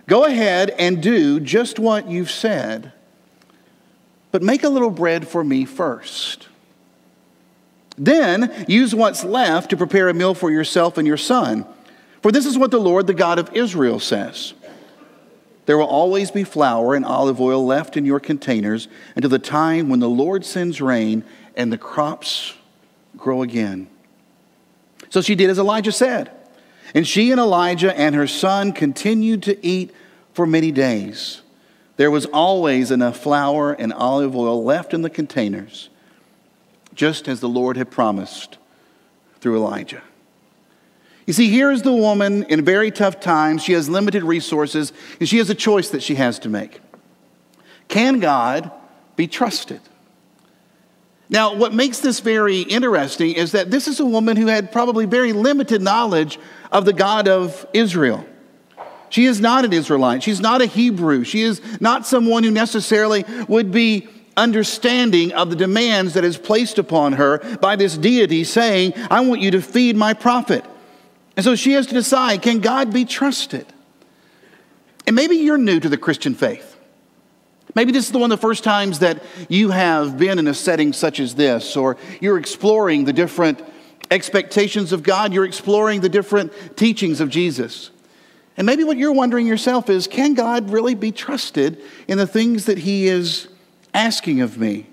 Go 0.07 0.23
ahead 0.23 0.69
and 0.69 1.03
do 1.03 1.41
just 1.41 1.77
what 1.77 2.07
you've 2.07 2.31
said, 2.31 2.93
but 4.31 4.41
make 4.41 4.63
a 4.63 4.69
little 4.69 4.89
bread 4.89 5.27
for 5.27 5.43
me 5.43 5.65
first. 5.65 6.47
Then 7.97 8.65
use 8.69 8.95
what's 8.95 9.25
left 9.25 9.71
to 9.71 9.77
prepare 9.77 10.07
a 10.07 10.13
meal 10.13 10.33
for 10.33 10.49
yourself 10.49 10.97
and 10.97 11.05
your 11.05 11.17
son. 11.17 11.65
For 12.21 12.31
this 12.31 12.45
is 12.45 12.57
what 12.57 12.71
the 12.71 12.79
Lord, 12.79 13.07
the 13.07 13.13
God 13.13 13.39
of 13.39 13.53
Israel, 13.53 13.99
says. 13.99 14.53
There 15.65 15.77
will 15.77 15.85
always 15.85 16.31
be 16.31 16.45
flour 16.45 16.95
and 16.95 17.03
olive 17.03 17.41
oil 17.41 17.65
left 17.65 17.97
in 17.97 18.05
your 18.05 18.21
containers 18.21 18.87
until 19.17 19.29
the 19.29 19.37
time 19.37 19.89
when 19.89 19.99
the 19.99 20.07
Lord 20.07 20.45
sends 20.45 20.79
rain 20.79 21.25
and 21.57 21.73
the 21.73 21.77
crops 21.77 22.53
grow 23.17 23.41
again. 23.41 23.89
So 25.09 25.19
she 25.19 25.35
did 25.35 25.49
as 25.49 25.59
Elijah 25.59 25.91
said. 25.91 26.31
And 26.93 27.07
she 27.07 27.31
and 27.31 27.39
Elijah 27.39 27.97
and 27.97 28.13
her 28.15 28.27
son 28.27 28.71
continued 28.71 29.43
to 29.43 29.65
eat 29.65 29.91
for 30.33 30.45
many 30.45 30.71
days. 30.71 31.41
There 31.97 32.11
was 32.11 32.25
always 32.27 32.91
enough 32.91 33.17
flour 33.17 33.73
and 33.73 33.93
olive 33.93 34.35
oil 34.35 34.63
left 34.63 34.93
in 34.93 35.01
the 35.01 35.09
containers, 35.09 35.89
just 36.93 37.27
as 37.27 37.39
the 37.39 37.49
Lord 37.49 37.77
had 37.77 37.91
promised 37.91 38.57
through 39.39 39.57
Elijah. 39.57 40.01
You 41.25 41.33
see, 41.33 41.49
here 41.49 41.71
is 41.71 41.83
the 41.83 41.93
woman 41.93 42.43
in 42.43 42.65
very 42.65 42.91
tough 42.91 43.19
times. 43.19 43.63
She 43.63 43.73
has 43.73 43.87
limited 43.87 44.23
resources, 44.23 44.91
and 45.19 45.29
she 45.29 45.37
has 45.37 45.49
a 45.49 45.55
choice 45.55 45.89
that 45.89 46.03
she 46.03 46.15
has 46.15 46.39
to 46.39 46.49
make. 46.49 46.81
Can 47.87 48.19
God 48.19 48.71
be 49.15 49.27
trusted? 49.27 49.81
Now, 51.33 51.55
what 51.55 51.73
makes 51.73 51.97
this 51.97 52.19
very 52.19 52.61
interesting 52.61 53.33
is 53.33 53.53
that 53.53 53.71
this 53.71 53.87
is 53.87 53.99
a 53.99 54.05
woman 54.05 54.37
who 54.37 54.45
had 54.45 54.71
probably 54.71 55.07
very 55.07 55.33
limited 55.33 55.81
knowledge 55.81 56.37
of 56.71 56.85
the 56.85 56.93
God 56.93 57.27
of 57.27 57.65
Israel. 57.73 58.23
She 59.09 59.25
is 59.25 59.41
not 59.41 59.65
an 59.65 59.73
Israelite. 59.73 60.21
She's 60.21 60.39
not 60.39 60.61
a 60.61 60.67
Hebrew. 60.67 61.23
She 61.23 61.41
is 61.41 61.59
not 61.81 62.05
someone 62.05 62.43
who 62.43 62.51
necessarily 62.51 63.25
would 63.47 63.71
be 63.71 64.07
understanding 64.37 65.31
of 65.33 65.49
the 65.49 65.55
demands 65.55 66.13
that 66.13 66.23
is 66.23 66.37
placed 66.37 66.77
upon 66.77 67.13
her 67.13 67.39
by 67.57 67.77
this 67.77 67.97
deity 67.97 68.43
saying, 68.43 68.93
I 69.09 69.21
want 69.21 69.41
you 69.41 69.49
to 69.51 69.61
feed 69.61 69.95
my 69.95 70.13
prophet. 70.13 70.63
And 71.35 71.43
so 71.43 71.55
she 71.55 71.71
has 71.71 71.87
to 71.87 71.95
decide 71.95 72.43
can 72.43 72.59
God 72.59 72.93
be 72.93 73.05
trusted? 73.05 73.65
And 75.07 75.15
maybe 75.15 75.37
you're 75.37 75.57
new 75.57 75.79
to 75.79 75.89
the 75.89 75.97
Christian 75.97 76.35
faith. 76.35 76.72
Maybe 77.75 77.91
this 77.91 78.05
is 78.05 78.11
the 78.11 78.19
one 78.19 78.31
of 78.31 78.39
the 78.39 78.41
first 78.41 78.63
times 78.63 78.99
that 78.99 79.23
you 79.49 79.71
have 79.71 80.17
been 80.17 80.37
in 80.37 80.47
a 80.47 80.53
setting 80.53 80.93
such 80.93 81.19
as 81.19 81.35
this, 81.35 81.75
or 81.75 81.97
you're 82.21 82.37
exploring 82.37 83.05
the 83.05 83.13
different 83.13 83.61
expectations 84.11 84.91
of 84.91 85.01
God, 85.01 85.33
you're 85.33 85.45
exploring 85.45 86.01
the 86.01 86.09
different 86.09 86.53
teachings 86.77 87.19
of 87.19 87.29
Jesus. 87.29 87.89
And 88.55 88.67
maybe 88.67 88.83
what 88.83 88.97
you're 88.97 89.13
wondering 89.13 89.47
yourself 89.47 89.89
is 89.89 90.05
can 90.05 90.35
God 90.35 90.69
really 90.69 90.93
be 90.93 91.11
trusted 91.11 91.81
in 92.07 92.19
the 92.19 92.27
things 92.27 92.65
that 92.65 92.77
He 92.77 93.07
is 93.07 93.47
asking 93.93 94.41
of 94.41 94.59
me? 94.59 94.87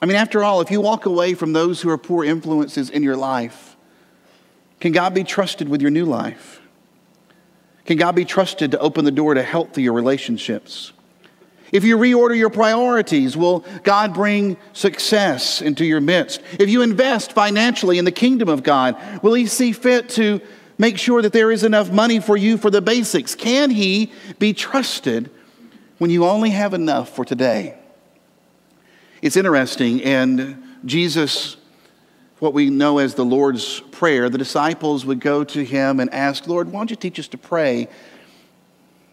I 0.00 0.06
mean, 0.06 0.16
after 0.16 0.42
all, 0.42 0.60
if 0.62 0.70
you 0.70 0.80
walk 0.80 1.06
away 1.06 1.34
from 1.34 1.52
those 1.52 1.82
who 1.82 1.90
are 1.90 1.98
poor 1.98 2.24
influences 2.24 2.88
in 2.88 3.02
your 3.02 3.16
life, 3.16 3.76
can 4.80 4.92
God 4.92 5.14
be 5.14 5.24
trusted 5.24 5.68
with 5.68 5.82
your 5.82 5.90
new 5.90 6.04
life? 6.06 6.60
Can 7.84 7.98
God 7.98 8.14
be 8.14 8.24
trusted 8.24 8.70
to 8.70 8.78
open 8.78 9.04
the 9.04 9.10
door 9.10 9.34
to 9.34 9.42
healthier 9.42 9.92
relationships? 9.92 10.93
If 11.72 11.84
you 11.84 11.96
reorder 11.96 12.36
your 12.36 12.50
priorities, 12.50 13.36
will 13.36 13.64
God 13.82 14.14
bring 14.14 14.56
success 14.72 15.60
into 15.60 15.84
your 15.84 16.00
midst? 16.00 16.40
If 16.58 16.68
you 16.68 16.82
invest 16.82 17.32
financially 17.32 17.98
in 17.98 18.04
the 18.04 18.12
kingdom 18.12 18.48
of 18.48 18.62
God, 18.62 18.96
will 19.22 19.34
He 19.34 19.46
see 19.46 19.72
fit 19.72 20.08
to 20.10 20.40
make 20.78 20.98
sure 20.98 21.22
that 21.22 21.32
there 21.32 21.50
is 21.50 21.64
enough 21.64 21.90
money 21.90 22.20
for 22.20 22.36
you 22.36 22.58
for 22.58 22.70
the 22.70 22.82
basics? 22.82 23.34
Can 23.34 23.70
He 23.70 24.12
be 24.38 24.52
trusted 24.52 25.30
when 25.98 26.10
you 26.10 26.24
only 26.24 26.50
have 26.50 26.74
enough 26.74 27.08
for 27.14 27.24
today? 27.24 27.78
It's 29.22 29.36
interesting, 29.36 30.02
and 30.02 30.62
Jesus, 30.84 31.56
what 32.40 32.52
we 32.52 32.68
know 32.68 32.98
as 32.98 33.14
the 33.14 33.24
Lord's 33.24 33.80
Prayer, 33.80 34.28
the 34.28 34.36
disciples 34.36 35.06
would 35.06 35.18
go 35.20 35.44
to 35.44 35.64
Him 35.64 35.98
and 35.98 36.12
ask, 36.12 36.46
Lord, 36.46 36.70
why 36.70 36.80
don't 36.80 36.90
you 36.90 36.96
teach 36.96 37.18
us 37.18 37.28
to 37.28 37.38
pray? 37.38 37.88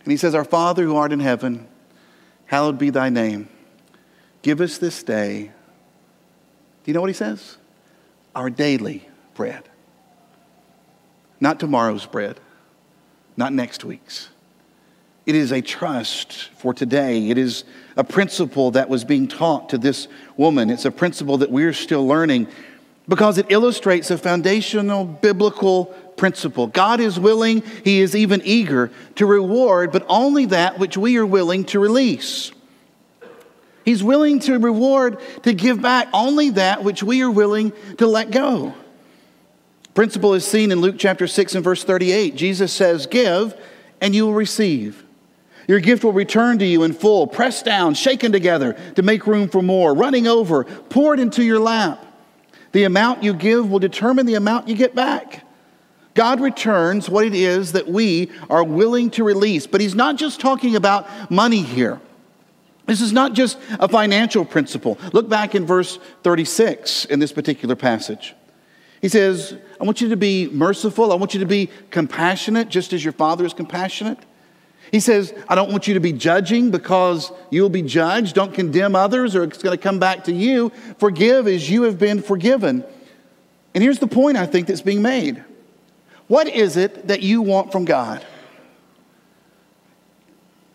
And 0.04 0.12
He 0.12 0.18
says, 0.18 0.36
Our 0.36 0.44
Father 0.44 0.84
who 0.84 0.98
art 0.98 1.14
in 1.14 1.22
heaven, 1.22 1.68
hallowed 2.52 2.78
be 2.78 2.90
thy 2.90 3.08
name. 3.08 3.48
Give 4.42 4.60
us 4.60 4.78
this 4.78 5.04
day. 5.04 5.44
Do 6.84 6.92
you 6.92 6.94
know 6.94 7.00
what 7.00 7.10
He 7.10 7.14
says? 7.14 7.56
Our 8.36 8.50
daily 8.50 9.08
bread. 9.36 9.64
Not 11.40 11.62
tomorrow's 11.62 12.06
bread, 12.06 12.42
not 13.38 13.54
next 13.54 13.86
week's. 13.86 14.28
It 15.26 15.34
is 15.34 15.54
a 15.54 15.62
trust 15.62 16.50
for 16.58 16.74
today. 16.74 17.30
It 17.30 17.38
is 17.38 17.64
a 17.96 18.04
principle 18.04 18.72
that 18.72 18.90
was 18.90 19.06
being 19.06 19.30
taught 19.30 19.70
to 19.70 19.78
this 19.78 20.10
woman. 20.36 20.70
It's 20.70 20.84
a 20.84 20.92
principle 20.92 21.38
that 21.38 21.52
we're 21.52 21.72
still 21.72 22.06
learning 22.06 22.50
because 23.08 23.38
it 23.38 23.46
illustrates 23.48 24.12
a 24.12 24.18
foundational 24.18 25.06
biblical 25.06 25.96
principle. 26.22 26.68
God 26.68 27.00
is 27.00 27.20
willing, 27.20 27.64
He 27.84 28.00
is 28.00 28.16
even 28.16 28.44
eager 28.46 28.92
to 29.16 29.26
reward, 29.26 29.92
but 29.92 30.06
only 30.08 30.46
that 30.46 30.78
which 30.78 30.96
we 30.96 31.18
are 31.18 31.26
willing 31.26 31.66
to 31.66 31.80
release. 31.80 32.52
He's 33.84 34.04
willing 34.04 34.38
to 34.42 34.60
reward, 34.60 35.18
to 35.42 35.52
give 35.52 35.82
back 35.82 36.10
only 36.14 36.52
that 36.52 36.84
which 36.84 37.02
we 37.02 37.24
are 37.24 37.32
willing 37.32 37.74
to 37.98 38.06
let 38.06 38.30
go. 38.30 38.76
Principle 39.96 40.36
is 40.36 40.46
seen 40.46 40.72
in 40.72 40.80
Luke 40.80 40.98
chapter 41.00 41.26
6 41.26 41.56
and 41.56 41.64
verse 41.64 41.84
38. 41.84 42.36
Jesus 42.36 42.72
says, 42.72 43.08
Give 43.08 43.60
and 44.00 44.14
you 44.14 44.28
will 44.28 44.36
receive. 44.36 45.04
Your 45.68 45.80
gift 45.80 46.04
will 46.04 46.14
return 46.14 46.60
to 46.60 46.66
you 46.68 46.84
in 46.84 46.94
full, 46.94 47.26
pressed 47.26 47.66
down, 47.66 47.96
shaken 47.96 48.32
together 48.32 48.74
to 48.94 49.02
make 49.02 49.26
room 49.26 49.50
for 49.50 49.64
more, 49.64 49.96
running 49.96 50.28
over, 50.28 50.66
poured 50.66 51.20
into 51.20 51.44
your 51.44 51.60
lap. 51.60 52.06
The 52.74 52.84
amount 52.84 53.24
you 53.24 53.34
give 53.34 53.72
will 53.72 53.80
determine 53.80 54.28
the 54.28 54.36
amount 54.36 54.68
you 54.68 54.76
get 54.76 54.94
back. 54.94 55.48
God 56.14 56.42
returns 56.42 57.10
what 57.10 57.26
it 57.26 57.34
is 57.34 57.72
that 57.72 57.88
we 57.88 58.32
are 58.50 58.64
willing 58.64 59.10
to 59.12 59.24
release. 59.24 59.68
But 59.68 59.82
He's 59.82 59.96
not 59.96 60.18
just 60.18 60.40
talking 60.40 60.76
about 60.76 61.32
money 61.32 61.62
here. 61.62 62.02
This 62.86 63.02
is 63.02 63.14
not 63.14 63.34
just 63.34 63.58
a 63.80 63.88
financial 63.88 64.44
principle. 64.44 64.98
Look 65.14 65.30
back 65.30 65.56
in 65.56 65.66
verse 65.66 66.00
36 66.24 67.06
in 67.06 67.20
this 67.20 67.32
particular 67.32 67.76
passage. 67.76 68.36
He 69.02 69.08
says, 69.08 69.56
I 69.80 69.84
want 69.84 70.02
you 70.02 70.10
to 70.10 70.18
be 70.18 70.48
merciful. 70.50 71.12
I 71.12 71.16
want 71.16 71.34
you 71.34 71.40
to 71.40 71.46
be 71.46 71.70
compassionate, 71.90 72.70
just 72.70 72.94
as 72.94 73.04
your 73.04 73.14
Father 73.14 73.46
is 73.46 73.54
compassionate. 73.54 74.20
He 74.92 75.00
says, 75.00 75.34
I 75.48 75.56
don't 75.56 75.72
want 75.72 75.88
you 75.88 75.94
to 75.94 76.00
be 76.00 76.12
judging 76.12 76.70
because 76.70 77.32
you'll 77.50 77.70
be 77.70 77.82
judged. 77.82 78.36
Don't 78.36 78.54
condemn 78.54 78.96
others 78.96 79.36
or 79.36 79.44
it's 79.44 79.64
going 79.64 79.76
to 79.76 79.82
come 79.82 80.00
back 80.00 80.26
to 80.26 80.34
you. 80.34 80.72
Forgive 81.00 81.48
as 81.48 81.70
you 81.70 81.84
have 81.84 81.98
been 81.98 82.22
forgiven. 82.22 82.84
And 83.74 83.82
here's 83.82 84.00
the 84.00 84.08
point 84.08 84.36
I 84.36 84.46
think 84.46 84.68
that's 84.68 84.82
being 84.82 85.02
made 85.02 85.44
What 86.32 86.48
is 86.48 86.78
it 86.78 87.10
that 87.10 87.22
you 87.22 87.42
want 87.42 87.74
from 87.74 87.84
God? 87.84 88.26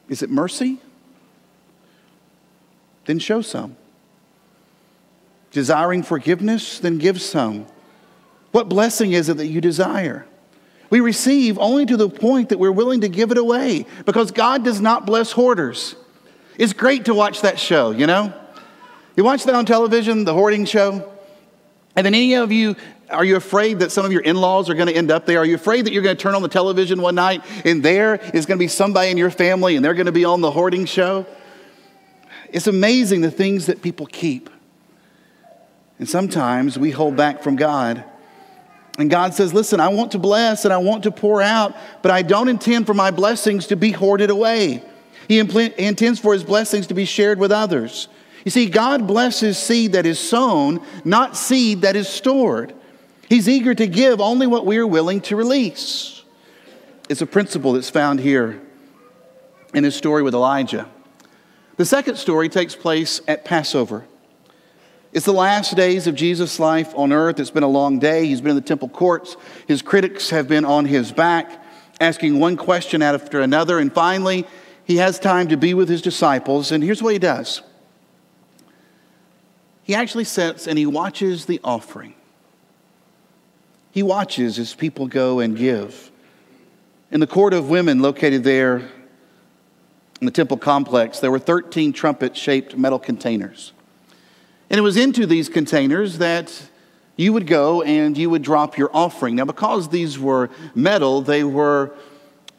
Is 0.07 0.23
it 0.23 0.29
mercy? 0.29 0.79
Then 3.07 3.19
show 3.19 3.41
some. 3.41 3.75
Desiring 5.53 6.03
forgiveness? 6.03 6.79
Then 6.79 6.99
give 6.99 7.23
some. 7.23 7.65
What 8.53 8.69
blessing 8.69 9.13
is 9.13 9.31
it 9.31 9.39
that 9.39 9.47
you 9.47 9.63
desire? 9.63 10.27
We 10.91 11.01
receive 11.01 11.59
only 11.59 11.87
to 11.87 11.97
the 11.97 12.11
point 12.11 12.51
that 12.51 12.59
we're 12.59 12.71
willing 12.71 13.01
to 13.01 13.09
give 13.09 13.31
it 13.31 13.39
away 13.39 13.87
because 14.05 14.33
God 14.33 14.63
does 14.63 14.83
not 14.83 15.07
bless 15.07 15.33
hoarders. 15.33 15.97
It's 16.59 16.75
great 16.75 17.07
to 17.07 17.15
watch 17.15 17.41
that 17.41 17.59
show, 17.59 17.93
you 17.93 18.07
know? 18.07 18.31
You 19.17 19.25
watch 19.25 19.45
that 19.45 19.55
on 19.55 19.65
television, 19.65 20.27
the 20.27 20.35
hoarding 20.35 20.67
show? 20.67 21.11
And 21.97 22.05
then 22.05 22.15
any 22.15 22.35
of 22.35 22.53
you, 22.53 22.77
are 23.11 23.25
you 23.25 23.37
afraid 23.37 23.81
that 23.81 23.93
some 23.93 24.05
of 24.05 24.13
your 24.13 24.23
in 24.23 24.37
laws 24.37 24.69
are 24.69 24.75
going 24.75 24.89
to 24.89 24.95
end 24.95 25.11
up 25.11 25.27
there? 25.27 25.39
Are 25.39 25.45
you 25.45 25.55
afraid 25.55 25.87
that 25.87 25.93
you're 25.93 26.03
going 26.03 26.17
to 26.17 26.23
turn 26.23 26.35
on 26.35 26.43
the 26.43 26.49
television 26.49 27.01
one 27.01 27.15
night 27.15 27.45
and 27.65 27.83
there 27.83 28.17
is 28.35 28.47
going 28.47 28.59
to 28.59 28.63
be 28.63 28.69
somebody 28.69 29.11
in 29.11 29.17
your 29.17 29.31
family 29.31 29.77
and 29.77 29.85
they're 29.85 29.95
going 29.95 30.07
to 30.07 30.13
be 30.13 30.25
on 30.25 30.41
the 30.41 30.51
hoarding 30.51 30.87
show? 30.87 31.27
It's 32.51 32.67
amazing 32.67 33.21
the 33.21 33.31
things 33.31 33.67
that 33.67 33.83
people 33.83 34.07
keep. 34.07 34.51
And 35.99 36.09
sometimes 36.09 36.79
we 36.79 36.91
hold 36.91 37.17
back 37.17 37.43
from 37.43 37.57
God 37.57 38.05
and 38.99 39.11
God 39.11 39.35
says, 39.35 39.53
Listen, 39.53 39.81
I 39.81 39.89
want 39.89 40.13
to 40.13 40.19
bless 40.19 40.65
and 40.65 40.73
I 40.73 40.79
want 40.79 41.03
to 41.05 41.11
pour 41.11 41.43
out, 41.43 41.75
but 42.03 42.11
I 42.11 42.23
don't 42.23 42.49
intend 42.49 42.87
for 42.87 42.95
my 42.95 43.11
blessings 43.11 43.67
to 43.69 43.77
be 43.77 43.93
hoarded 43.93 44.31
away. 44.31 44.83
He 45.29 45.39
intends 45.39 46.21
for 46.21 46.33
his 46.33 46.45
blessings 46.45 46.87
to 46.87 46.95
be 46.95 47.05
shared 47.05 47.39
with 47.39 47.51
others. 47.51 48.09
You 48.45 48.51
see, 48.51 48.67
God 48.67 49.09
blesses 49.09 49.59
seed 49.59 49.93
that 49.93 50.07
is 50.07 50.21
sown, 50.21 50.81
not 51.05 51.37
seed 51.37 51.83
that 51.83 51.97
is 51.97 52.09
stored. 52.09 52.75
He's 53.29 53.49
eager 53.49 53.75
to 53.75 53.87
give 53.87 54.21
only 54.21 54.47
what 54.47 54.67
we 54.67 54.79
are 54.79 54.87
willing 54.87 55.21
to 55.23 55.37
release. 55.37 56.23
It's 57.09 57.23
a 57.23 57.27
principle 57.27 57.73
that's 57.73 57.91
found 57.91 58.21
here 58.21 58.61
in 59.75 59.85
his 59.85 59.95
story 59.95 60.23
with 60.23 60.35
Elijah. 60.35 60.89
The 61.77 61.85
second 61.85 62.17
story 62.17 62.49
takes 62.49 62.75
place 62.75 63.21
at 63.29 63.45
Passover. 63.45 64.07
It's 65.13 65.27
the 65.27 65.33
last 65.33 65.77
days 65.77 66.07
of 66.07 66.15
Jesus' 66.15 66.59
life 66.59 66.93
on 66.95 67.13
earth. 67.13 67.41
It's 67.41 67.51
been 67.51 67.63
a 67.63 67.69
long 67.69 67.99
day. 67.99 68.27
He's 68.27 68.41
been 68.41 68.51
in 68.51 68.57
the 68.57 68.63
temple 68.63 68.89
courts. 68.89 69.37
His 69.67 69.83
critics 69.83 70.31
have 70.31 70.49
been 70.49 70.65
on 70.65 70.85
his 70.85 71.13
back, 71.13 71.65
asking 72.01 72.39
one 72.39 72.57
question 72.57 73.03
after 73.03 73.41
another. 73.41 73.79
And 73.79 73.93
finally, 73.93 74.47
he 74.85 74.97
has 74.97 75.19
time 75.19 75.49
to 75.49 75.57
be 75.57 75.75
with 75.75 75.89
his 75.89 76.03
disciples. 76.03 76.71
And 76.71 76.83
here's 76.83 77.03
what 77.03 77.13
he 77.13 77.19
does 77.19 77.63
he 79.85 79.95
actually 79.95 80.25
sits 80.25 80.67
and 80.67 80.79
he 80.79 80.87
watches 80.87 81.47
the 81.47 81.61
offering. 81.63 82.15
He 83.97 84.03
watches 84.03 84.59
as 84.59 84.75
people 84.75 85.07
go 85.07 85.41
and 85.41 85.57
give. 85.57 86.11
In 87.11 87.19
the 87.19 87.27
court 87.27 87.55
of 87.55 87.71
women 87.71 88.03
located 88.03 88.45
there 88.45 88.91
in 90.21 90.27
the 90.27 90.31
temple 90.31 90.59
complex, 90.59 91.19
there 91.21 91.31
were 91.31 91.39
13 91.39 91.95
trumpet 91.95 92.37
shaped 92.37 92.77
metal 92.77 92.99
containers. 92.99 93.73
And 94.69 94.77
it 94.77 94.83
was 94.83 94.99
into 94.99 95.25
these 95.25 95.49
containers 95.49 96.19
that 96.19 96.69
you 97.17 97.33
would 97.33 97.47
go 97.47 97.81
and 97.81 98.19
you 98.19 98.29
would 98.29 98.43
drop 98.43 98.77
your 98.77 98.91
offering. 98.93 99.35
Now, 99.35 99.47
because 99.47 99.89
these 99.89 100.19
were 100.19 100.51
metal, 100.75 101.23
they 101.23 101.43
were, 101.43 101.95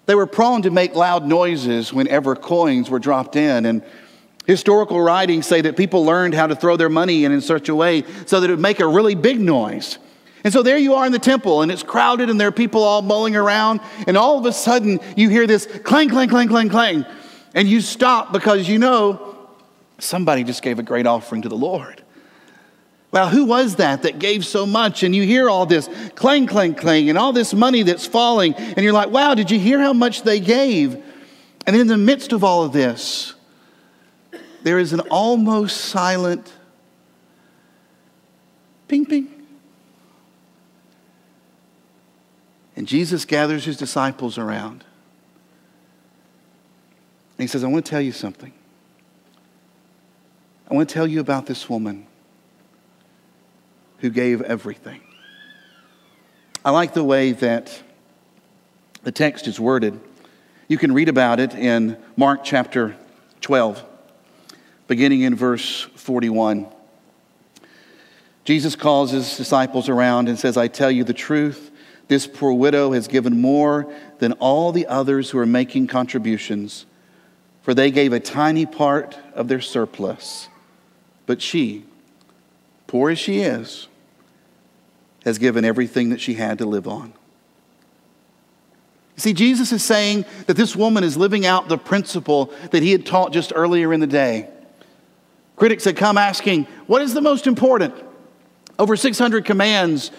they 0.08 0.16
were 0.16 0.26
prone 0.26 0.64
to 0.64 0.72
make 0.72 0.96
loud 0.96 1.28
noises 1.28 1.94
whenever 1.94 2.36
coins 2.36 2.90
were 2.90 2.98
dropped 2.98 3.36
in. 3.36 3.68
And 3.68 3.84
historical 4.48 5.00
writings 5.00 5.46
say 5.46 5.62
that 5.62 5.78
people 5.78 6.04
learned 6.04 6.34
how 6.34 6.48
to 6.48 6.56
throw 6.56 6.78
their 6.78 6.90
money 6.90 7.26
in 7.26 7.32
in 7.32 7.42
such 7.42 7.70
a 7.70 7.76
way 7.76 8.06
so 8.26 8.40
that 8.40 8.50
it 8.50 8.54
would 8.54 8.60
make 8.60 8.80
a 8.80 8.88
really 8.88 9.14
big 9.14 9.40
noise. 9.40 10.00
And 10.44 10.54
so 10.54 10.64
there 10.64 10.78
you 10.78 10.94
are 10.96 11.06
in 11.06 11.12
the 11.12 11.20
temple, 11.20 11.62
and 11.62 11.72
it's 11.72 11.84
crowded, 11.84 12.30
and 12.30 12.40
there 12.40 12.48
are 12.48 12.52
people 12.54 12.84
all 12.84 13.02
mulling 13.02 13.36
around, 13.36 13.82
and 14.08 14.18
all 14.18 14.38
of 14.38 14.46
a 14.46 14.54
sudden 14.54 15.00
you 15.16 15.30
hear 15.30 15.48
this 15.48 15.66
clang, 15.84 16.10
clang, 16.10 16.30
clang, 16.30 16.48
clang, 16.48 16.70
clang, 16.70 17.06
and 17.54 17.68
you 17.68 17.82
stop 17.82 18.32
because 18.32 18.68
you 18.70 18.78
know 18.78 19.28
Somebody 20.00 20.44
just 20.44 20.62
gave 20.62 20.80
a 20.80 20.84
great 20.84 21.08
offering 21.08 21.42
to 21.42 21.50
the 21.50 21.58
Lord. 21.58 22.04
Well, 23.12 23.30
who 23.30 23.46
was 23.46 23.78
that 23.78 24.04
that 24.04 24.20
gave 24.20 24.46
so 24.46 24.66
much? 24.66 25.02
And 25.02 25.16
you 25.16 25.24
hear 25.24 25.50
all 25.50 25.66
this 25.66 25.90
clang, 26.16 26.46
clang, 26.46 26.76
clang, 26.76 27.10
and 27.10 27.18
all 27.18 27.34
this 27.34 27.54
money 27.54 27.84
that's 27.84 28.06
falling, 28.06 28.54
and 28.54 28.78
you're 28.78 28.94
like, 28.94 29.10
wow, 29.10 29.34
did 29.34 29.50
you 29.50 29.60
hear 29.60 29.80
how 29.80 29.94
much 29.94 30.24
they 30.24 30.40
gave? 30.40 31.04
And 31.66 31.76
in 31.76 31.88
the 31.88 31.98
midst 31.98 32.32
of 32.32 32.44
all 32.44 32.64
of 32.64 32.74
this, 32.74 33.34
there 34.64 34.78
is 34.78 34.94
an 34.94 35.00
almost 35.00 35.78
silent 35.78 36.54
ping, 38.88 39.06
ping. 39.06 39.37
And 42.78 42.88
Jesus 42.88 43.26
gathers 43.26 43.66
his 43.66 43.76
disciples 43.76 44.38
around. 44.38 44.86
And 47.38 47.44
he 47.44 47.48
says, 47.48 47.64
I 47.64 47.68
want 47.68 47.84
to 47.84 47.90
tell 47.90 48.00
you 48.00 48.12
something. 48.12 48.54
I 50.70 50.76
want 50.76 50.88
to 50.88 50.94
tell 50.94 51.08
you 51.08 51.20
about 51.20 51.48
this 51.48 51.70
woman 51.70 52.06
who 54.00 54.10
gave 54.10 54.42
everything. 54.42 55.02
I 56.64 56.70
like 56.72 56.94
the 56.94 57.04
way 57.04 57.32
that 57.34 57.82
The 59.04 59.12
text 59.12 59.48
is 59.48 59.58
worded. 59.58 60.00
You 60.68 60.78
can 60.78 60.94
read 60.94 61.08
about 61.08 61.40
it 61.40 61.56
in 61.56 61.98
Mark 62.18 62.44
chapter 62.44 62.98
12, 63.40 63.82
beginning 64.88 65.22
in 65.22 65.34
verse 65.34 65.84
41. 65.96 66.68
Jesus 68.44 68.76
calls 68.76 69.12
his 69.12 69.38
disciples 69.38 69.88
around 69.88 70.28
and 70.28 70.38
says, 70.38 70.58
I 70.58 70.68
tell 70.68 70.92
you 70.92 71.06
the 71.06 71.14
truth, 71.14 71.72
this 72.08 72.28
poor 72.28 72.54
widow 72.54 72.94
has 72.94 73.08
given 73.08 73.42
more 73.42 73.92
than 74.20 74.34
all 74.34 74.72
the 74.72 74.88
others 74.88 75.30
who 75.30 75.40
are 75.40 75.46
making 75.46 75.88
contributions, 75.88 76.86
for 77.62 77.74
they 77.74 77.92
gave 77.92 78.14
a 78.14 78.20
tiny 78.20 78.66
part 78.66 79.18
of 79.34 79.48
their 79.48 79.62
surplus. 79.62 80.48
But 81.26 81.42
she, 81.42 81.84
poor 82.88 83.10
as 83.10 83.20
she 83.20 83.40
is, 83.40 83.88
has 85.26 85.38
given 85.38 85.66
everything 85.66 86.10
that 86.10 86.22
she 86.22 86.36
had 86.36 86.58
to 86.60 86.66
live 86.66 86.88
on. 86.88 87.14
See, 89.18 89.34
Jesus 89.34 89.72
is 89.72 89.84
saying 89.84 90.26
that 90.46 90.56
this 90.56 90.76
woman 90.76 91.04
is 91.04 91.18
living 91.18 91.46
out 91.46 91.68
the 91.68 91.78
principle 91.78 92.54
that 92.72 92.84
he 92.84 92.92
had 92.92 93.06
taught 93.06 93.34
just 93.34 93.52
earlier 93.56 93.92
in 93.92 94.00
the 94.00 94.08
day. 94.08 94.48
Critics 95.56 95.84
had 95.84 95.98
come 95.98 96.18
asking, 96.18 96.66
What 96.86 97.02
is 97.02 97.16
the 97.16 97.22
most 97.22 97.48
important? 97.48 97.96
Over 98.80 98.96
600 98.96 99.44
commands 99.44 100.12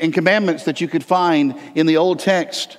and 0.00 0.12
commandments 0.12 0.64
that 0.64 0.80
you 0.80 0.88
could 0.88 1.04
find 1.04 1.58
in 1.74 1.86
the 1.86 1.96
Old 1.96 2.20
Text. 2.20 2.78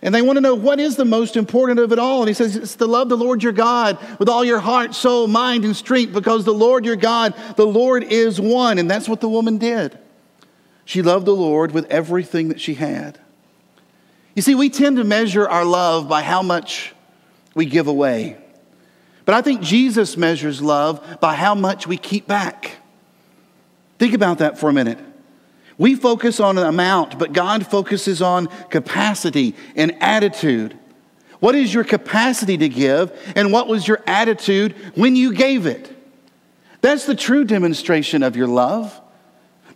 And 0.00 0.14
they 0.14 0.22
want 0.22 0.36
to 0.36 0.40
know 0.40 0.54
what 0.54 0.78
is 0.78 0.96
the 0.96 1.04
most 1.04 1.36
important 1.36 1.80
of 1.80 1.92
it 1.92 1.98
all. 1.98 2.20
And 2.20 2.28
he 2.28 2.34
says, 2.34 2.54
It's 2.54 2.76
to 2.76 2.86
love 2.86 3.08
the 3.08 3.16
Lord 3.16 3.42
your 3.42 3.52
God 3.52 3.98
with 4.18 4.28
all 4.28 4.44
your 4.44 4.60
heart, 4.60 4.94
soul, 4.94 5.26
mind, 5.26 5.64
and 5.64 5.74
strength, 5.74 6.12
because 6.12 6.44
the 6.44 6.54
Lord 6.54 6.84
your 6.84 6.96
God, 6.96 7.34
the 7.56 7.66
Lord 7.66 8.04
is 8.04 8.40
one. 8.40 8.78
And 8.78 8.88
that's 8.88 9.08
what 9.08 9.20
the 9.20 9.28
woman 9.28 9.58
did. 9.58 9.98
She 10.84 11.02
loved 11.02 11.26
the 11.26 11.34
Lord 11.34 11.72
with 11.72 11.86
everything 11.86 12.48
that 12.48 12.60
she 12.60 12.74
had. 12.74 13.18
You 14.34 14.42
see, 14.42 14.54
we 14.54 14.70
tend 14.70 14.98
to 14.98 15.04
measure 15.04 15.48
our 15.48 15.64
love 15.64 16.08
by 16.08 16.22
how 16.22 16.42
much 16.42 16.94
we 17.54 17.66
give 17.66 17.88
away. 17.88 18.36
But 19.24 19.34
I 19.34 19.42
think 19.42 19.60
Jesus 19.60 20.16
measures 20.16 20.62
love 20.62 21.18
by 21.20 21.34
how 21.34 21.54
much 21.56 21.86
we 21.86 21.96
keep 21.96 22.26
back. 22.28 22.76
Think 23.98 24.14
about 24.14 24.38
that 24.38 24.58
for 24.58 24.70
a 24.70 24.72
minute. 24.72 24.98
We 25.78 25.94
focus 25.94 26.40
on 26.40 26.58
an 26.58 26.66
amount, 26.66 27.18
but 27.18 27.32
God 27.32 27.66
focuses 27.66 28.20
on 28.20 28.48
capacity 28.68 29.54
and 29.76 29.96
attitude. 30.02 30.76
What 31.38 31.54
is 31.54 31.72
your 31.72 31.84
capacity 31.84 32.58
to 32.58 32.68
give, 32.68 33.16
and 33.36 33.52
what 33.52 33.68
was 33.68 33.86
your 33.86 34.02
attitude 34.06 34.74
when 34.96 35.14
you 35.14 35.32
gave 35.32 35.66
it? 35.66 35.94
That's 36.80 37.06
the 37.06 37.14
true 37.14 37.44
demonstration 37.44 38.24
of 38.24 38.34
your 38.34 38.48
love. 38.48 39.00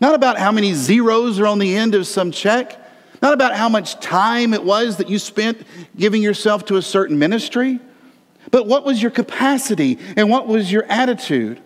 Not 0.00 0.16
about 0.16 0.38
how 0.38 0.50
many 0.50 0.74
zeros 0.74 1.38
are 1.38 1.46
on 1.46 1.60
the 1.60 1.76
end 1.76 1.94
of 1.94 2.08
some 2.08 2.32
check, 2.32 2.78
not 3.22 3.32
about 3.32 3.54
how 3.54 3.68
much 3.68 4.00
time 4.00 4.52
it 4.52 4.64
was 4.64 4.96
that 4.96 5.08
you 5.08 5.20
spent 5.20 5.64
giving 5.96 6.20
yourself 6.20 6.64
to 6.66 6.76
a 6.76 6.82
certain 6.82 7.20
ministry, 7.20 7.78
but 8.50 8.66
what 8.66 8.84
was 8.84 9.00
your 9.00 9.12
capacity 9.12 10.00
and 10.16 10.28
what 10.28 10.48
was 10.48 10.72
your 10.72 10.84
attitude? 10.88 11.60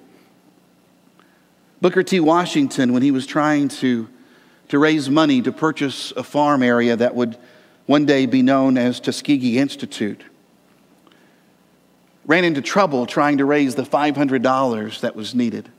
Booker 1.80 2.02
T. 2.02 2.20
Washington, 2.20 2.92
when 2.92 3.02
he 3.02 3.10
was 3.10 3.26
trying 3.26 3.68
to, 3.68 4.08
to 4.68 4.78
raise 4.78 5.08
money 5.08 5.40
to 5.42 5.52
purchase 5.52 6.12
a 6.12 6.22
farm 6.22 6.62
area 6.62 6.96
that 6.96 7.14
would 7.14 7.36
one 7.86 8.04
day 8.04 8.26
be 8.26 8.42
known 8.42 8.76
as 8.76 8.98
Tuskegee 8.98 9.58
Institute, 9.58 10.22
ran 12.26 12.44
into 12.44 12.60
trouble 12.60 13.06
trying 13.06 13.38
to 13.38 13.44
raise 13.44 13.76
the 13.76 13.84
$500 13.84 15.00
that 15.00 15.14
was 15.14 15.34
needed. 15.34 15.70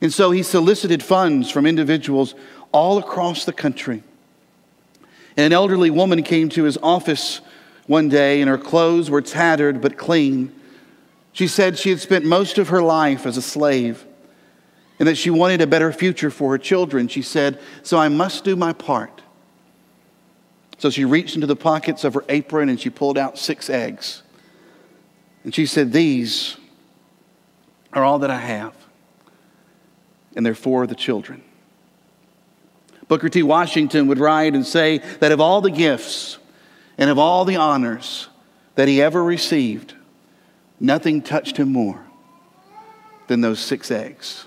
And 0.00 0.12
so 0.12 0.32
he 0.32 0.42
solicited 0.42 1.02
funds 1.02 1.50
from 1.50 1.66
individuals 1.66 2.34
all 2.72 2.98
across 2.98 3.44
the 3.44 3.52
country. 3.52 4.02
And 5.36 5.46
an 5.46 5.52
elderly 5.52 5.90
woman 5.90 6.22
came 6.24 6.48
to 6.50 6.64
his 6.64 6.78
office 6.82 7.40
one 7.86 8.08
day, 8.08 8.40
and 8.40 8.50
her 8.50 8.58
clothes 8.58 9.10
were 9.10 9.22
tattered 9.22 9.80
but 9.80 9.96
clean. 9.96 10.52
She 11.32 11.46
said 11.46 11.78
she 11.78 11.90
had 11.90 12.00
spent 12.00 12.24
most 12.24 12.58
of 12.58 12.68
her 12.68 12.82
life 12.82 13.26
as 13.26 13.36
a 13.36 13.42
slave 13.42 14.04
and 15.00 15.08
that 15.08 15.16
she 15.16 15.30
wanted 15.30 15.62
a 15.62 15.66
better 15.66 15.92
future 15.92 16.30
for 16.30 16.52
her 16.52 16.58
children. 16.58 17.08
She 17.08 17.22
said, 17.22 17.58
So 17.82 17.98
I 17.98 18.08
must 18.08 18.44
do 18.44 18.54
my 18.54 18.74
part. 18.74 19.22
So 20.78 20.90
she 20.90 21.06
reached 21.06 21.34
into 21.34 21.46
the 21.46 21.56
pockets 21.56 22.04
of 22.04 22.14
her 22.14 22.24
apron 22.28 22.68
and 22.68 22.78
she 22.78 22.90
pulled 22.90 23.16
out 23.16 23.38
six 23.38 23.70
eggs. 23.70 24.22
And 25.42 25.54
she 25.54 25.64
said, 25.64 25.92
These 25.92 26.58
are 27.94 28.04
all 28.04 28.18
that 28.20 28.30
I 28.30 28.38
have, 28.38 28.74
and 30.36 30.44
they're 30.44 30.54
for 30.54 30.86
the 30.86 30.94
children. 30.94 31.42
Booker 33.08 33.30
T. 33.30 33.42
Washington 33.42 34.06
would 34.06 34.18
write 34.18 34.54
and 34.54 34.66
say 34.66 34.98
that 35.18 35.32
of 35.32 35.40
all 35.40 35.62
the 35.62 35.70
gifts 35.70 36.38
and 36.98 37.08
of 37.08 37.18
all 37.18 37.46
the 37.46 37.56
honors 37.56 38.28
that 38.74 38.86
he 38.86 39.00
ever 39.00 39.24
received, 39.24 39.94
nothing 40.78 41.22
touched 41.22 41.56
him 41.56 41.72
more 41.72 42.04
than 43.28 43.40
those 43.40 43.58
six 43.58 43.90
eggs. 43.90 44.44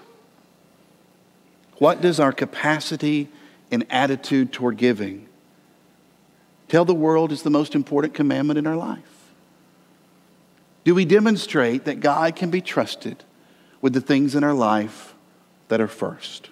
What 1.83 1.99
does 1.99 2.17
our 2.17 2.31
capacity 2.31 3.27
and 3.69 3.85
attitude 3.89 4.53
toward 4.53 4.77
giving 4.77 5.27
tell 6.69 6.85
the 6.85 6.95
world 6.95 7.33
is 7.33 7.43
the 7.43 7.49
most 7.49 7.75
important 7.75 8.13
commandment 8.13 8.57
in 8.57 8.65
our 8.65 8.77
life? 8.77 9.33
Do 10.85 10.95
we 10.95 11.03
demonstrate 11.03 11.83
that 11.83 11.99
God 11.99 12.37
can 12.37 12.49
be 12.49 12.61
trusted 12.61 13.25
with 13.81 13.91
the 13.91 13.99
things 13.99 14.33
in 14.33 14.45
our 14.45 14.53
life 14.53 15.13
that 15.67 15.81
are 15.81 15.89
first? 15.89 16.49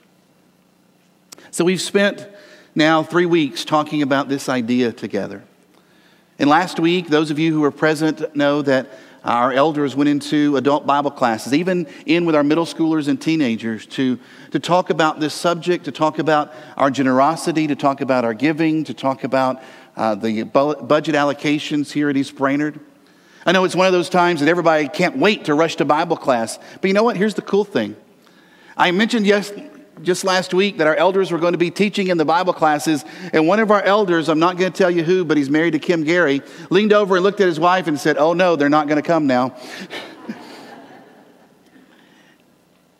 So 1.49 1.63
we've 1.63 1.79
spent 1.79 2.27
now 2.75 3.01
three 3.01 3.25
weeks 3.25 3.63
talking 3.63 4.01
about 4.01 4.27
this 4.27 4.49
idea 4.49 4.91
together. 4.91 5.43
And 6.39 6.49
last 6.49 6.77
week, 6.77 7.07
those 7.07 7.31
of 7.31 7.39
you 7.39 7.53
who 7.53 7.61
were 7.61 7.71
present 7.71 8.35
know 8.35 8.61
that 8.63 8.89
our 9.23 9.51
elders 9.51 9.95
went 9.95 10.09
into 10.09 10.57
adult 10.57 10.85
Bible 10.85 11.11
classes, 11.11 11.53
even 11.53 11.87
in 12.05 12.25
with 12.25 12.35
our 12.35 12.43
middle 12.43 12.65
schoolers 12.65 13.07
and 13.07 13.21
teenagers, 13.21 13.85
to, 13.87 14.19
to 14.51 14.59
talk 14.59 14.89
about 14.89 15.19
this 15.19 15.33
subject, 15.33 15.85
to 15.85 15.91
talk 15.91 16.17
about 16.17 16.51
our 16.75 16.89
generosity, 16.89 17.67
to 17.67 17.75
talk 17.75 18.01
about 18.01 18.25
our 18.25 18.33
giving, 18.33 18.83
to 18.83 18.93
talk 18.93 19.23
about 19.23 19.61
uh, 19.95 20.15
the 20.15 20.43
budget 20.43 21.15
allocations 21.15 21.91
here 21.91 22.09
at 22.09 22.17
East 22.17 22.35
Brainerd. 22.35 22.79
I 23.45 23.51
know 23.51 23.63
it's 23.63 23.75
one 23.75 23.87
of 23.87 23.93
those 23.93 24.09
times 24.09 24.39
that 24.39 24.49
everybody 24.49 24.87
can't 24.87 25.17
wait 25.17 25.45
to 25.45 25.53
rush 25.53 25.75
to 25.77 25.85
Bible 25.85 26.17
class. 26.17 26.59
But 26.79 26.87
you 26.87 26.93
know 26.93 27.03
what? 27.03 27.17
Here's 27.17 27.33
the 27.33 27.41
cool 27.41 27.63
thing. 27.63 27.95
I 28.77 28.91
mentioned 28.91 29.25
yes, 29.27 29.51
just 30.03 30.23
last 30.23 30.53
week 30.53 30.77
that 30.77 30.87
our 30.87 30.95
elders 30.95 31.31
were 31.31 31.37
going 31.37 31.53
to 31.53 31.57
be 31.57 31.71
teaching 31.71 32.07
in 32.07 32.17
the 32.17 32.25
Bible 32.25 32.53
classes, 32.53 33.05
and 33.33 33.47
one 33.47 33.59
of 33.59 33.71
our 33.71 33.81
elders, 33.81 34.29
I'm 34.29 34.39
not 34.39 34.57
going 34.57 34.71
to 34.71 34.77
tell 34.77 34.91
you 34.91 35.03
who, 35.03 35.25
but 35.25 35.37
he's 35.37 35.49
married 35.49 35.71
to 35.71 35.79
Kim 35.79 36.03
Gary, 36.03 36.41
leaned 36.69 36.93
over 36.93 37.15
and 37.15 37.23
looked 37.23 37.41
at 37.41 37.47
his 37.47 37.59
wife 37.59 37.87
and 37.87 37.99
said, 37.99 38.17
Oh 38.17 38.33
no, 38.33 38.55
they're 38.55 38.69
not 38.69 38.87
going 38.87 39.01
to 39.01 39.07
come 39.07 39.27
now. 39.27 39.55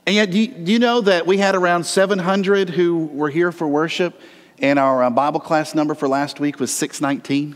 and 0.05 0.15
yet, 0.15 0.31
do 0.31 0.39
you, 0.39 0.47
do 0.47 0.71
you, 0.71 0.79
know 0.79 1.01
that 1.01 1.27
we 1.27 1.37
had 1.37 1.55
around 1.55 1.83
700 1.83 2.69
who 2.69 3.05
were 3.07 3.29
here 3.29 3.51
for 3.51 3.67
worship, 3.67 4.19
and 4.59 4.77
our 4.79 5.03
uh, 5.03 5.09
Bible 5.09 5.39
class 5.39 5.75
number 5.75 5.95
for 5.95 6.07
last 6.07 6.39
week 6.39 6.59
was 6.59 6.71
619? 6.71 7.55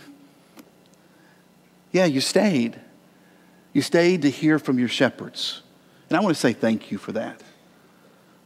Yeah, 1.92 2.06
you 2.06 2.22
stayed. 2.22 2.80
You 3.74 3.82
stayed 3.82 4.22
to 4.24 4.30
hear 4.30 4.60
from 4.60 4.80
your 4.80 4.88
shepherds. 4.88 5.62
And 6.10 6.18
I 6.18 6.22
want 6.22 6.36
to 6.36 6.40
say 6.40 6.54
thank 6.54 6.92
you 6.92 6.98
for 6.98 7.12
that. 7.14 7.42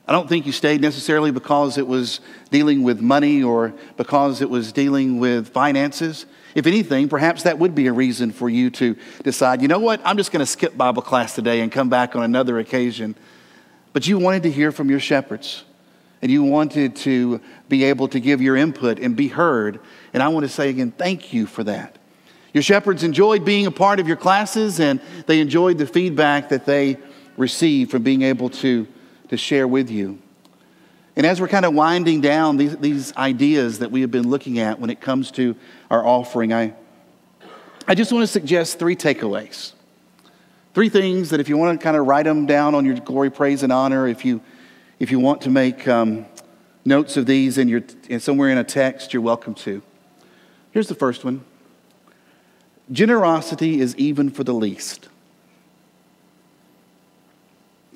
I 0.09 0.11
don't 0.11 0.27
think 0.27 0.47
you 0.47 0.51
stayed 0.51 0.81
necessarily 0.81 1.29
because 1.29 1.77
it 1.77 1.85
was 1.85 2.19
dealing 2.49 2.81
with 2.81 2.99
money 2.99 3.43
or 3.43 3.75
because 3.95 4.41
it 4.41 4.49
was 4.49 4.71
dealing 4.71 5.19
with 5.19 5.49
finances. 5.49 6.25
If 6.55 6.65
anything, 6.65 7.09
perhaps 7.09 7.43
that 7.43 7.59
would 7.59 7.75
be 7.75 7.85
a 7.85 7.93
reason 7.93 8.31
for 8.31 8.49
you 8.49 8.71
to 8.71 8.97
decide, 9.21 9.61
you 9.61 9.67
know 9.67 9.77
what, 9.77 10.01
I'm 10.03 10.17
just 10.17 10.31
going 10.31 10.39
to 10.39 10.47
skip 10.47 10.75
Bible 10.75 11.03
class 11.03 11.35
today 11.35 11.61
and 11.61 11.71
come 11.71 11.89
back 11.89 12.15
on 12.15 12.23
another 12.23 12.57
occasion. 12.57 13.13
But 13.93 14.07
you 14.07 14.17
wanted 14.17 14.41
to 14.43 14.51
hear 14.51 14.71
from 14.71 14.89
your 14.89 14.99
shepherds 14.99 15.63
and 16.23 16.31
you 16.31 16.41
wanted 16.41 16.95
to 16.95 17.39
be 17.67 17.83
able 17.83 18.07
to 18.07 18.19
give 18.19 18.41
your 18.41 18.55
input 18.55 18.97
and 18.97 19.15
be 19.15 19.27
heard. 19.27 19.79
And 20.11 20.23
I 20.23 20.29
want 20.29 20.43
to 20.43 20.49
say 20.49 20.69
again, 20.69 20.89
thank 20.89 21.33
you 21.33 21.45
for 21.45 21.63
that. 21.65 21.99
Your 22.51 22.63
shepherds 22.63 23.03
enjoyed 23.03 23.45
being 23.45 23.67
a 23.67 23.71
part 23.71 23.99
of 23.99 24.07
your 24.07 24.17
classes 24.17 24.79
and 24.79 25.01
they 25.27 25.39
enjoyed 25.39 25.77
the 25.77 25.85
feedback 25.85 26.49
that 26.49 26.65
they 26.65 26.97
received 27.37 27.91
from 27.91 28.01
being 28.01 28.23
able 28.23 28.49
to 28.49 28.87
to 29.29 29.37
share 29.37 29.67
with 29.67 29.89
you. 29.89 30.19
And 31.15 31.25
as 31.25 31.41
we're 31.41 31.47
kind 31.47 31.65
of 31.65 31.73
winding 31.73 32.21
down 32.21 32.57
these, 32.57 32.77
these 32.77 33.15
ideas 33.17 33.79
that 33.79 33.91
we 33.91 34.01
have 34.01 34.11
been 34.11 34.29
looking 34.29 34.59
at 34.59 34.79
when 34.79 34.89
it 34.89 35.01
comes 35.01 35.31
to 35.31 35.55
our 35.89 36.05
offering, 36.05 36.53
I, 36.53 36.73
I 37.87 37.95
just 37.95 38.11
want 38.11 38.23
to 38.23 38.27
suggest 38.27 38.79
three 38.79 38.95
takeaways. 38.95 39.73
Three 40.73 40.89
things 40.89 41.31
that 41.31 41.39
if 41.39 41.49
you 41.49 41.57
want 41.57 41.79
to 41.79 41.83
kind 41.83 41.97
of 41.97 42.05
write 42.05 42.23
them 42.23 42.45
down 42.45 42.75
on 42.75 42.85
your 42.85 42.95
glory, 42.95 43.29
praise, 43.29 43.63
and 43.63 43.73
honor, 43.73 44.07
if 44.07 44.23
you, 44.23 44.39
if 44.99 45.11
you 45.11 45.19
want 45.19 45.41
to 45.41 45.49
make 45.49 45.87
um, 45.87 46.25
notes 46.85 47.17
of 47.17 47.25
these 47.25 47.57
in 47.57 47.67
your, 47.67 47.81
in 48.07 48.19
somewhere 48.19 48.49
in 48.49 48.57
a 48.57 48.63
text, 48.63 49.13
you're 49.13 49.21
welcome 49.21 49.55
to. 49.55 49.81
Here's 50.71 50.87
the 50.87 50.95
first 50.95 51.25
one 51.25 51.43
Generosity 52.91 53.81
is 53.81 53.95
even 53.97 54.29
for 54.29 54.43
the 54.43 54.53
least. 54.53 55.09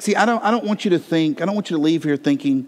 See, 0.03 0.17
I 0.17 0.25
don't, 0.25 0.43
I 0.43 0.51
don't 0.51 0.65
want 0.65 0.83
you 0.83 0.91
to 0.91 0.99
think, 0.99 1.41
I 1.41 1.45
don't 1.45 1.55
want 1.55 1.69
you 1.69 1.77
to 1.77 1.81
leave 1.81 2.03
here 2.03 2.17
thinking, 2.17 2.67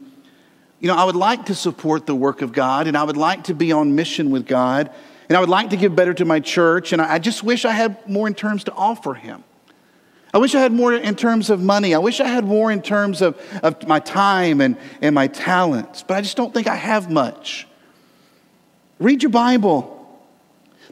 you 0.80 0.88
know, 0.88 0.96
I 0.96 1.04
would 1.04 1.18
like 1.18 1.48
to 1.48 1.54
support 1.54 2.06
the 2.06 2.16
work 2.16 2.42
of 2.42 2.54
God 2.54 2.88
and 2.88 2.96
I 2.96 3.04
would 3.04 3.18
like 3.18 3.44
to 3.46 3.54
be 3.54 3.74
on 3.74 3.94
mission 3.94 4.30
with 4.30 4.48
God, 4.48 4.90
And 5.28 5.36
I 5.36 5.40
would 5.40 5.50
like 5.50 5.72
to 5.72 5.78
give 5.78 5.96
better 5.96 6.14
to 6.14 6.26
my 6.26 6.40
church, 6.40 6.94
and 6.94 7.02
I 7.02 7.20
just 7.20 7.44
wish 7.44 7.66
I 7.66 7.72
had 7.72 8.08
more 8.08 8.28
in 8.28 8.36
terms 8.36 8.64
to 8.66 8.74
offer 8.74 9.14
him. 9.14 9.44
I 10.34 10.38
wish 10.38 10.54
I 10.54 10.60
had 10.60 10.72
more 10.72 10.94
in 10.94 11.16
terms 11.16 11.50
of 11.50 11.62
money. 11.62 11.96
I 11.96 11.98
wish 11.98 12.20
I 12.20 12.28
had 12.28 12.46
more 12.46 12.72
in 12.72 12.82
terms 12.82 13.22
of, 13.22 13.38
of 13.64 13.88
my 13.88 14.00
time 14.00 14.62
and, 14.62 14.78
and 15.02 15.16
my 15.16 15.28
talents, 15.28 16.04
but 16.04 16.16
I 16.16 16.22
just 16.22 16.38
don't 16.38 16.54
think 16.54 16.68
I 16.68 16.76
have 16.76 17.10
much. 17.10 17.68
Read 19.00 19.24
your 19.24 19.32
Bible. 19.32 19.92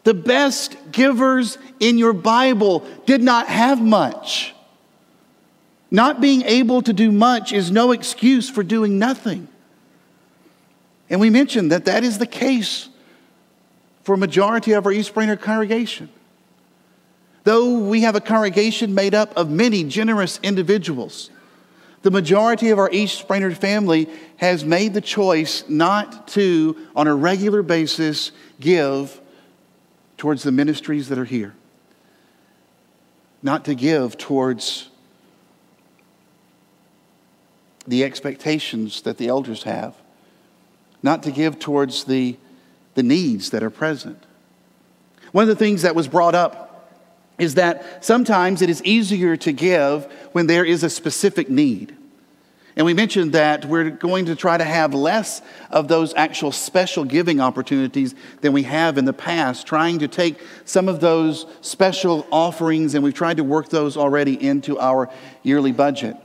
The 0.03 0.13
best 0.13 0.75
givers 0.91 1.57
in 1.79 1.97
your 1.97 2.13
Bible 2.13 2.85
did 3.05 3.21
not 3.21 3.47
have 3.47 3.81
much. 3.81 4.55
Not 5.93 6.19
being 6.19 6.41
able 6.41 6.81
to 6.81 6.91
do 6.91 7.11
much 7.11 7.53
is 7.53 7.71
no 7.71 7.91
excuse 7.91 8.49
for 8.49 8.63
doing 8.63 8.97
nothing. 8.97 9.47
And 11.07 11.21
we 11.21 11.29
mentioned 11.29 11.71
that 11.71 11.85
that 11.85 12.03
is 12.03 12.17
the 12.17 12.25
case 12.25 12.89
for 14.03 14.15
a 14.15 14.17
majority 14.17 14.71
of 14.71 14.87
our 14.87 14.91
East 14.91 15.13
Brainerd 15.13 15.39
congregation. 15.39 16.09
Though 17.43 17.77
we 17.77 18.01
have 18.01 18.15
a 18.15 18.21
congregation 18.21 18.95
made 18.95 19.13
up 19.13 19.37
of 19.37 19.51
many 19.51 19.83
generous 19.83 20.39
individuals, 20.41 21.29
the 22.01 22.09
majority 22.09 22.71
of 22.71 22.79
our 22.79 22.89
East 22.91 23.27
Brainerd 23.27 23.55
family 23.55 24.09
has 24.37 24.65
made 24.65 24.95
the 24.95 25.01
choice 25.01 25.63
not 25.69 26.27
to, 26.29 26.75
on 26.95 27.05
a 27.05 27.13
regular 27.13 27.61
basis, 27.61 28.31
give 28.59 29.21
towards 30.17 30.41
the 30.41 30.51
ministries 30.51 31.09
that 31.09 31.19
are 31.19 31.25
here, 31.25 31.53
not 33.43 33.65
to 33.65 33.75
give 33.75 34.17
towards 34.17 34.89
the 37.87 38.03
expectations 38.03 39.01
that 39.01 39.17
the 39.17 39.27
elders 39.27 39.63
have, 39.63 39.95
not 41.01 41.23
to 41.23 41.31
give 41.31 41.59
towards 41.59 42.05
the, 42.05 42.37
the 42.95 43.03
needs 43.03 43.49
that 43.49 43.63
are 43.63 43.69
present. 43.69 44.23
One 45.31 45.43
of 45.43 45.47
the 45.49 45.55
things 45.55 45.81
that 45.81 45.95
was 45.95 46.07
brought 46.07 46.35
up 46.35 46.91
is 47.39 47.55
that 47.55 48.05
sometimes 48.05 48.61
it 48.61 48.69
is 48.69 48.83
easier 48.83 49.35
to 49.37 49.51
give 49.51 50.05
when 50.31 50.47
there 50.47 50.63
is 50.63 50.83
a 50.83 50.89
specific 50.89 51.49
need. 51.49 51.95
And 52.75 52.85
we 52.85 52.93
mentioned 52.93 53.33
that 53.33 53.65
we're 53.65 53.91
going 53.91 54.25
to 54.25 54.35
try 54.35 54.57
to 54.57 54.63
have 54.63 54.93
less 54.95 55.41
of 55.69 55.87
those 55.87 56.13
actual 56.15 56.51
special 56.51 57.05
giving 57.05 57.39
opportunities 57.39 58.15
than 58.41 58.51
we 58.51 58.63
have 58.63 58.97
in 58.97 59.05
the 59.05 59.13
past, 59.13 59.67
trying 59.67 59.99
to 59.99 60.07
take 60.07 60.39
some 60.65 60.89
of 60.89 60.99
those 60.99 61.45
special 61.61 62.25
offerings, 62.31 62.95
and 62.95 63.03
we've 63.03 63.13
tried 63.13 63.37
to 63.37 63.43
work 63.43 63.69
those 63.69 63.95
already 63.95 64.43
into 64.43 64.79
our 64.79 65.09
yearly 65.43 65.71
budget. 65.71 66.15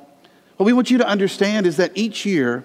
What 0.58 0.66
we 0.66 0.72
want 0.72 0.90
you 0.90 0.98
to 0.98 1.06
understand 1.06 1.66
is 1.66 1.76
that 1.76 1.92
each 1.94 2.26
year, 2.26 2.64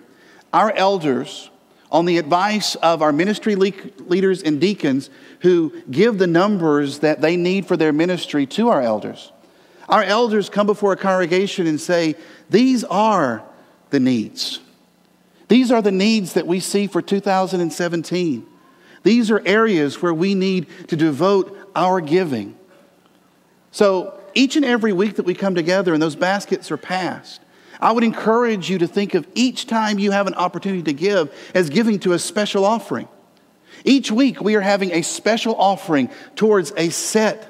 our 0.51 0.71
elders, 0.71 1.51
on 1.91 2.05
the 2.05 2.17
advice 2.17 2.73
of 2.75 3.03
our 3.03 3.13
ministry 3.13 3.55
leaders 3.55 4.41
and 4.41 4.59
deacons 4.59 5.11
who 5.41 5.71
give 5.91 6.17
the 6.17 6.25
numbers 6.25 6.99
that 6.99 7.21
they 7.21 7.37
need 7.37 7.67
for 7.67 7.77
their 7.77 7.93
ministry 7.93 8.47
to 8.47 8.69
our 8.69 8.81
elders, 8.81 9.31
our 9.87 10.01
elders 10.01 10.49
come 10.49 10.65
before 10.65 10.93
a 10.93 10.97
congregation 10.97 11.67
and 11.67 11.79
say, 11.79 12.15
These 12.49 12.83
are 12.83 13.43
the 13.91 13.99
needs. 13.99 14.59
These 15.47 15.71
are 15.71 15.83
the 15.83 15.91
needs 15.91 16.33
that 16.33 16.47
we 16.47 16.59
see 16.61 16.87
for 16.87 16.99
2017. 16.99 18.43
These 19.03 19.29
are 19.29 19.41
areas 19.45 20.01
where 20.01 20.13
we 20.15 20.33
need 20.33 20.65
to 20.87 20.95
devote 20.95 21.55
our 21.75 22.01
giving. 22.01 22.57
So 23.71 24.19
each 24.33 24.55
and 24.55 24.65
every 24.65 24.93
week 24.93 25.17
that 25.17 25.27
we 25.27 25.35
come 25.35 25.53
together 25.53 25.93
and 25.93 26.01
those 26.01 26.15
baskets 26.15 26.71
are 26.71 26.77
passed, 26.77 27.42
I 27.83 27.91
would 27.91 28.05
encourage 28.05 28.69
you 28.69 28.77
to 28.77 28.87
think 28.87 29.13
of 29.13 29.27
each 29.35 29.67
time 29.67 29.99
you 29.99 30.11
have 30.11 30.25
an 30.25 30.35
opportunity 30.35 30.83
to 30.83 30.93
give 30.93 31.35
as 31.53 31.69
giving 31.69 31.99
to 31.99 32.13
a 32.13 32.19
special 32.19 32.63
offering. 32.63 33.09
Each 33.83 34.09
week 34.09 34.39
we 34.39 34.55
are 34.55 34.61
having 34.61 34.93
a 34.93 35.01
special 35.01 35.53
offering 35.55 36.09
towards 36.35 36.71
a 36.77 36.89
set 36.89 37.49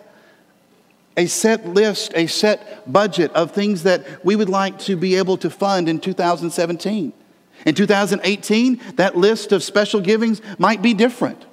a 1.15 1.27
set 1.27 1.67
list, 1.67 2.11
a 2.15 2.25
set 2.25 2.91
budget 2.91 3.31
of 3.33 3.51
things 3.51 3.83
that 3.83 4.25
we 4.25 4.35
would 4.35 4.49
like 4.49 4.79
to 4.79 4.95
be 4.95 5.13
able 5.13 5.37
to 5.37 5.47
fund 5.47 5.87
in 5.87 5.99
2017. 5.99 7.13
In 7.67 7.75
2018, 7.75 8.81
that 8.95 9.15
list 9.15 9.51
of 9.51 9.61
special 9.61 10.01
givings 10.01 10.41
might 10.57 10.81
be 10.81 10.95
different. 10.95 11.45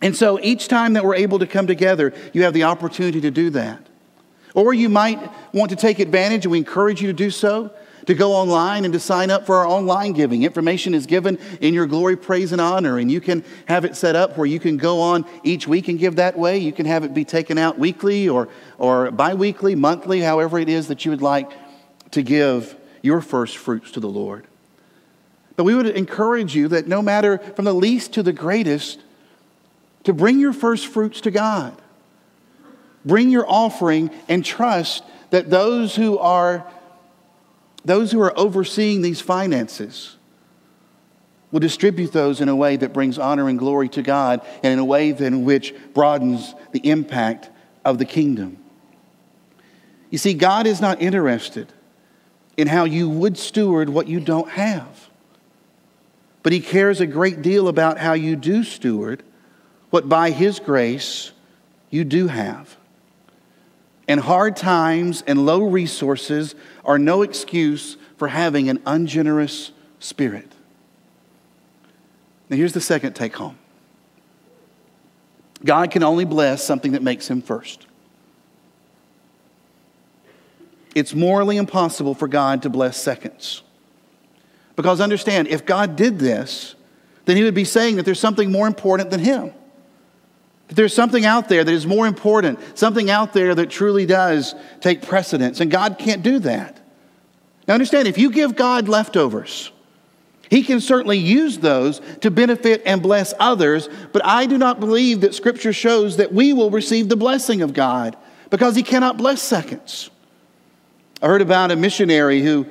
And 0.00 0.14
so 0.14 0.38
each 0.40 0.68
time 0.68 0.92
that 0.92 1.04
we're 1.04 1.16
able 1.16 1.40
to 1.40 1.46
come 1.48 1.66
together, 1.66 2.14
you 2.32 2.44
have 2.44 2.54
the 2.54 2.62
opportunity 2.62 3.20
to 3.22 3.32
do 3.32 3.50
that. 3.50 3.84
Or 4.56 4.72
you 4.72 4.88
might 4.88 5.20
want 5.52 5.68
to 5.68 5.76
take 5.76 5.98
advantage, 5.98 6.46
and 6.46 6.50
we 6.50 6.56
encourage 6.56 7.02
you 7.02 7.08
to 7.08 7.12
do 7.12 7.30
so, 7.30 7.70
to 8.06 8.14
go 8.14 8.32
online 8.32 8.86
and 8.86 8.94
to 8.94 8.98
sign 8.98 9.30
up 9.30 9.44
for 9.44 9.56
our 9.56 9.66
online 9.66 10.12
giving. 10.12 10.44
Information 10.44 10.94
is 10.94 11.04
given 11.04 11.38
in 11.60 11.74
your 11.74 11.86
glory, 11.86 12.16
praise, 12.16 12.52
and 12.52 12.60
honor, 12.60 12.98
and 12.98 13.12
you 13.12 13.20
can 13.20 13.44
have 13.68 13.84
it 13.84 13.94
set 13.96 14.16
up 14.16 14.38
where 14.38 14.46
you 14.46 14.58
can 14.58 14.78
go 14.78 14.98
on 14.98 15.26
each 15.44 15.68
week 15.68 15.88
and 15.88 15.98
give 15.98 16.16
that 16.16 16.38
way. 16.38 16.56
You 16.56 16.72
can 16.72 16.86
have 16.86 17.04
it 17.04 17.12
be 17.12 17.22
taken 17.22 17.58
out 17.58 17.78
weekly 17.78 18.30
or, 18.30 18.48
or 18.78 19.10
bi 19.10 19.34
weekly, 19.34 19.74
monthly, 19.74 20.22
however 20.22 20.58
it 20.58 20.70
is 20.70 20.88
that 20.88 21.04
you 21.04 21.10
would 21.10 21.20
like 21.20 21.52
to 22.12 22.22
give 22.22 22.76
your 23.02 23.20
first 23.20 23.58
fruits 23.58 23.90
to 23.90 24.00
the 24.00 24.08
Lord. 24.08 24.46
But 25.56 25.64
we 25.64 25.74
would 25.74 25.86
encourage 25.86 26.56
you 26.56 26.68
that 26.68 26.88
no 26.88 27.02
matter 27.02 27.36
from 27.36 27.66
the 27.66 27.74
least 27.74 28.14
to 28.14 28.22
the 28.22 28.32
greatest, 28.32 29.00
to 30.04 30.14
bring 30.14 30.40
your 30.40 30.54
first 30.54 30.86
fruits 30.86 31.20
to 31.20 31.30
God 31.30 31.76
bring 33.06 33.30
your 33.30 33.48
offering 33.48 34.10
and 34.28 34.44
trust 34.44 35.04
that 35.30 35.48
those 35.48 35.96
who 35.96 36.18
are 36.18 36.66
those 37.84 38.10
who 38.10 38.20
are 38.20 38.36
overseeing 38.36 39.00
these 39.00 39.20
finances 39.20 40.16
will 41.52 41.60
distribute 41.60 42.12
those 42.12 42.40
in 42.40 42.48
a 42.48 42.56
way 42.56 42.76
that 42.76 42.92
brings 42.92 43.16
honor 43.16 43.48
and 43.48 43.58
glory 43.58 43.88
to 43.88 44.02
God 44.02 44.44
and 44.64 44.72
in 44.72 44.78
a 44.80 44.84
way 44.84 45.10
in 45.10 45.44
which 45.44 45.72
broadens 45.94 46.52
the 46.72 46.80
impact 46.80 47.48
of 47.84 47.98
the 47.98 48.04
kingdom. 48.04 48.58
You 50.10 50.18
see, 50.18 50.34
God 50.34 50.66
is 50.66 50.80
not 50.80 51.00
interested 51.00 51.72
in 52.56 52.66
how 52.66 52.84
you 52.84 53.08
would 53.08 53.38
steward 53.38 53.88
what 53.88 54.08
you 54.08 54.18
don't 54.18 54.50
have, 54.50 55.08
but 56.42 56.52
He 56.52 56.60
cares 56.60 57.00
a 57.00 57.06
great 57.06 57.40
deal 57.42 57.68
about 57.68 57.98
how 57.98 58.14
you 58.14 58.34
do 58.34 58.64
steward 58.64 59.22
what 59.90 60.08
by 60.08 60.30
His 60.30 60.58
grace 60.58 61.30
you 61.90 62.02
do 62.02 62.26
have. 62.26 62.76
And 64.08 64.20
hard 64.20 64.56
times 64.56 65.22
and 65.26 65.44
low 65.44 65.64
resources 65.64 66.54
are 66.84 66.98
no 66.98 67.22
excuse 67.22 67.96
for 68.16 68.28
having 68.28 68.68
an 68.68 68.80
ungenerous 68.86 69.72
spirit. 69.98 70.52
Now, 72.48 72.56
here's 72.56 72.72
the 72.72 72.80
second 72.80 73.14
take 73.14 73.34
home 73.34 73.58
God 75.64 75.90
can 75.90 76.02
only 76.02 76.24
bless 76.24 76.64
something 76.64 76.92
that 76.92 77.02
makes 77.02 77.28
him 77.28 77.42
first. 77.42 77.86
It's 80.94 81.14
morally 81.14 81.56
impossible 81.56 82.14
for 82.14 82.28
God 82.28 82.62
to 82.62 82.70
bless 82.70 82.96
seconds. 82.96 83.62
Because 84.76 85.00
understand, 85.00 85.48
if 85.48 85.66
God 85.66 85.96
did 85.96 86.18
this, 86.18 86.74
then 87.24 87.36
he 87.36 87.42
would 87.42 87.54
be 87.54 87.64
saying 87.64 87.96
that 87.96 88.04
there's 88.04 88.20
something 88.20 88.52
more 88.52 88.66
important 88.66 89.10
than 89.10 89.20
him. 89.20 89.52
There's 90.68 90.94
something 90.94 91.24
out 91.24 91.48
there 91.48 91.62
that 91.62 91.72
is 91.72 91.86
more 91.86 92.06
important, 92.06 92.58
something 92.76 93.08
out 93.08 93.32
there 93.32 93.54
that 93.54 93.70
truly 93.70 94.04
does 94.04 94.54
take 94.80 95.02
precedence, 95.02 95.60
and 95.60 95.70
God 95.70 95.96
can't 95.98 96.22
do 96.22 96.40
that. 96.40 96.80
Now, 97.68 97.74
understand, 97.74 98.08
if 98.08 98.18
you 98.18 98.30
give 98.30 98.56
God 98.56 98.88
leftovers, 98.88 99.70
He 100.50 100.64
can 100.64 100.80
certainly 100.80 101.18
use 101.18 101.58
those 101.58 102.00
to 102.20 102.30
benefit 102.32 102.82
and 102.84 103.00
bless 103.00 103.32
others, 103.38 103.88
but 104.12 104.24
I 104.24 104.46
do 104.46 104.58
not 104.58 104.80
believe 104.80 105.20
that 105.20 105.34
Scripture 105.34 105.72
shows 105.72 106.16
that 106.16 106.32
we 106.32 106.52
will 106.52 106.70
receive 106.70 107.08
the 107.08 107.16
blessing 107.16 107.62
of 107.62 107.72
God 107.72 108.16
because 108.50 108.74
He 108.74 108.82
cannot 108.82 109.16
bless 109.16 109.40
seconds. 109.40 110.10
I 111.22 111.28
heard 111.28 111.42
about 111.42 111.70
a 111.70 111.76
missionary 111.76 112.42
who, 112.42 112.66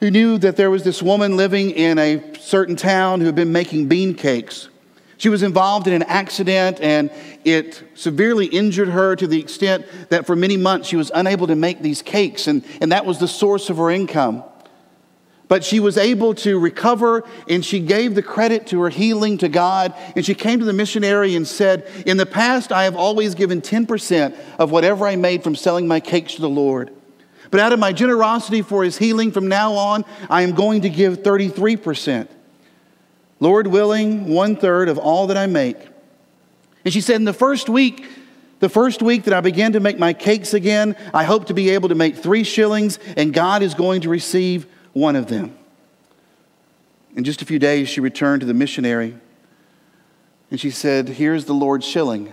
who 0.00 0.10
knew 0.10 0.38
that 0.38 0.56
there 0.56 0.70
was 0.70 0.84
this 0.84 1.02
woman 1.02 1.36
living 1.36 1.70
in 1.70 1.98
a 1.98 2.34
certain 2.40 2.76
town 2.76 3.20
who 3.20 3.26
had 3.26 3.34
been 3.34 3.52
making 3.52 3.88
bean 3.88 4.14
cakes 4.14 4.68
she 5.22 5.28
was 5.28 5.44
involved 5.44 5.86
in 5.86 5.92
an 5.92 6.02
accident 6.02 6.80
and 6.80 7.08
it 7.44 7.80
severely 7.94 8.46
injured 8.46 8.88
her 8.88 9.14
to 9.14 9.28
the 9.28 9.38
extent 9.38 9.86
that 10.08 10.26
for 10.26 10.34
many 10.34 10.56
months 10.56 10.88
she 10.88 10.96
was 10.96 11.12
unable 11.14 11.46
to 11.46 11.54
make 11.54 11.80
these 11.80 12.02
cakes, 12.02 12.48
and, 12.48 12.64
and 12.80 12.90
that 12.90 13.06
was 13.06 13.20
the 13.20 13.28
source 13.28 13.70
of 13.70 13.76
her 13.76 13.88
income. 13.88 14.42
But 15.46 15.62
she 15.62 15.78
was 15.78 15.96
able 15.96 16.34
to 16.36 16.58
recover 16.58 17.22
and 17.48 17.64
she 17.64 17.78
gave 17.78 18.16
the 18.16 18.22
credit 18.22 18.66
to 18.68 18.80
her 18.80 18.88
healing 18.88 19.38
to 19.38 19.48
God. 19.48 19.94
And 20.16 20.26
she 20.26 20.34
came 20.34 20.58
to 20.58 20.64
the 20.64 20.72
missionary 20.72 21.36
and 21.36 21.46
said, 21.46 21.88
In 22.04 22.16
the 22.16 22.26
past, 22.26 22.72
I 22.72 22.82
have 22.82 22.96
always 22.96 23.36
given 23.36 23.60
10% 23.60 24.36
of 24.58 24.72
whatever 24.72 25.06
I 25.06 25.14
made 25.14 25.44
from 25.44 25.54
selling 25.54 25.86
my 25.86 26.00
cakes 26.00 26.34
to 26.34 26.40
the 26.40 26.48
Lord. 26.48 26.90
But 27.52 27.60
out 27.60 27.72
of 27.72 27.78
my 27.78 27.92
generosity 27.92 28.62
for 28.62 28.82
his 28.82 28.98
healing 28.98 29.30
from 29.30 29.46
now 29.46 29.74
on, 29.74 30.04
I 30.28 30.42
am 30.42 30.52
going 30.52 30.80
to 30.80 30.88
give 30.88 31.22
33%. 31.22 32.26
Lord 33.42 33.66
willing, 33.66 34.28
one 34.28 34.54
third 34.54 34.88
of 34.88 34.98
all 34.98 35.26
that 35.26 35.36
I 35.36 35.46
make. 35.46 35.76
And 36.84 36.94
she 36.94 37.00
said, 37.00 37.16
in 37.16 37.24
the 37.24 37.32
first 37.32 37.68
week, 37.68 38.06
the 38.60 38.68
first 38.68 39.02
week 39.02 39.24
that 39.24 39.34
I 39.34 39.40
began 39.40 39.72
to 39.72 39.80
make 39.80 39.98
my 39.98 40.12
cakes 40.12 40.54
again, 40.54 40.94
I 41.12 41.24
hope 41.24 41.48
to 41.48 41.54
be 41.54 41.70
able 41.70 41.88
to 41.88 41.96
make 41.96 42.14
three 42.14 42.44
shillings, 42.44 43.00
and 43.16 43.34
God 43.34 43.62
is 43.62 43.74
going 43.74 44.02
to 44.02 44.08
receive 44.08 44.68
one 44.92 45.16
of 45.16 45.26
them. 45.26 45.56
In 47.16 47.24
just 47.24 47.42
a 47.42 47.44
few 47.44 47.58
days, 47.58 47.88
she 47.88 48.00
returned 48.00 48.42
to 48.42 48.46
the 48.46 48.54
missionary. 48.54 49.16
And 50.52 50.60
she 50.60 50.70
said, 50.70 51.08
Here's 51.08 51.44
the 51.44 51.52
Lord's 51.52 51.84
shilling. 51.84 52.32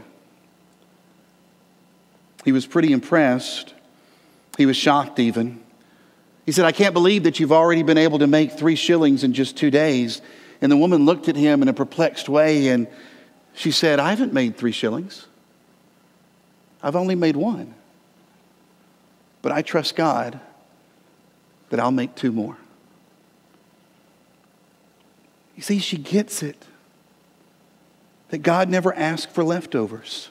He 2.46 2.52
was 2.52 2.68
pretty 2.68 2.92
impressed. 2.92 3.74
He 4.60 4.68
was 4.68 4.78
shocked, 4.78 5.18
even. 5.18 5.60
He 6.46 6.52
said, 6.52 6.66
I 6.66 6.72
can't 6.72 6.94
believe 6.94 7.24
that 7.24 7.40
you've 7.40 7.52
already 7.52 7.82
been 7.82 7.98
able 7.98 8.20
to 8.20 8.28
make 8.28 8.52
three 8.52 8.76
shillings 8.76 9.24
in 9.24 9.34
just 9.34 9.58
two 9.58 9.72
days. 9.72 10.22
And 10.62 10.72
the 10.72 10.78
woman 10.78 11.06
looked 11.06 11.30
at 11.30 11.36
him 11.36 11.62
in 11.62 11.68
a 11.68 11.74
perplexed 11.74 12.28
way 12.28 12.68
and 12.68 12.88
she 13.54 13.72
said, 13.72 14.00
I 14.00 14.10
haven't 14.10 14.34
made 14.34 14.58
three 14.58 14.72
shillings. 14.72 15.26
I've 16.82 16.96
only 16.96 17.16
made 17.16 17.36
one. 17.36 17.74
But 19.42 19.52
I 19.52 19.62
trust 19.62 19.96
God 19.96 20.40
that 21.70 21.80
I'll 21.80 21.92
make 21.92 22.16
two 22.16 22.32
more. 22.32 22.58
You 25.56 25.62
see, 25.62 25.80
she 25.80 25.98
gets 25.98 26.42
it 26.42 26.66
that 28.30 28.40
God 28.40 28.70
never 28.70 28.94
asked 28.94 29.32
for 29.32 29.44
leftovers 29.44 30.30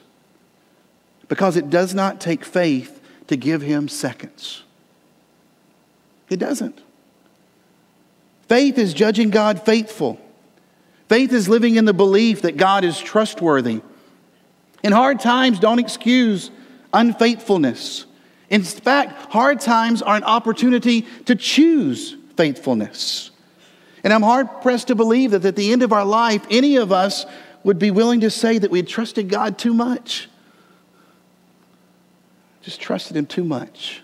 because 1.27 1.55
it 1.55 1.69
does 1.69 1.93
not 1.93 2.19
take 2.19 2.43
faith 2.43 2.99
to 3.27 3.35
give 3.35 3.61
him 3.61 3.87
seconds. 3.87 4.63
It 6.29 6.37
doesn't. 6.37 6.81
Faith 8.49 8.79
is 8.79 8.93
judging 8.93 9.29
God 9.29 9.63
faithful. 9.63 10.19
Faith 11.07 11.31
is 11.31 11.47
living 11.47 11.75
in 11.75 11.85
the 11.85 11.93
belief 11.93 12.41
that 12.41 12.57
God 12.57 12.83
is 12.83 12.99
trustworthy. 12.99 13.81
In 14.83 14.91
hard 14.91 15.19
times, 15.19 15.59
don't 15.59 15.79
excuse 15.79 16.49
unfaithfulness. 16.91 18.05
In 18.49 18.63
fact, 18.63 19.31
hard 19.31 19.59
times 19.59 20.01
are 20.01 20.15
an 20.15 20.23
opportunity 20.23 21.03
to 21.25 21.35
choose 21.35 22.15
faithfulness. 22.35 23.29
And 24.03 24.11
I'm 24.11 24.23
hard 24.23 24.61
pressed 24.61 24.87
to 24.87 24.95
believe 24.95 25.31
that 25.31 25.45
at 25.45 25.55
the 25.55 25.71
end 25.71 25.83
of 25.83 25.93
our 25.93 26.05
life, 26.05 26.45
any 26.49 26.77
of 26.77 26.91
us 26.91 27.25
would 27.63 27.77
be 27.77 27.91
willing 27.91 28.21
to 28.21 28.31
say 28.31 28.57
that 28.57 28.71
we 28.71 28.79
had 28.79 28.87
trusted 28.87 29.29
God 29.29 29.57
too 29.57 29.73
much. 29.73 30.29
Just 32.61 32.79
trusted 32.79 33.15
Him 33.15 33.25
too 33.25 33.43
much. 33.43 34.01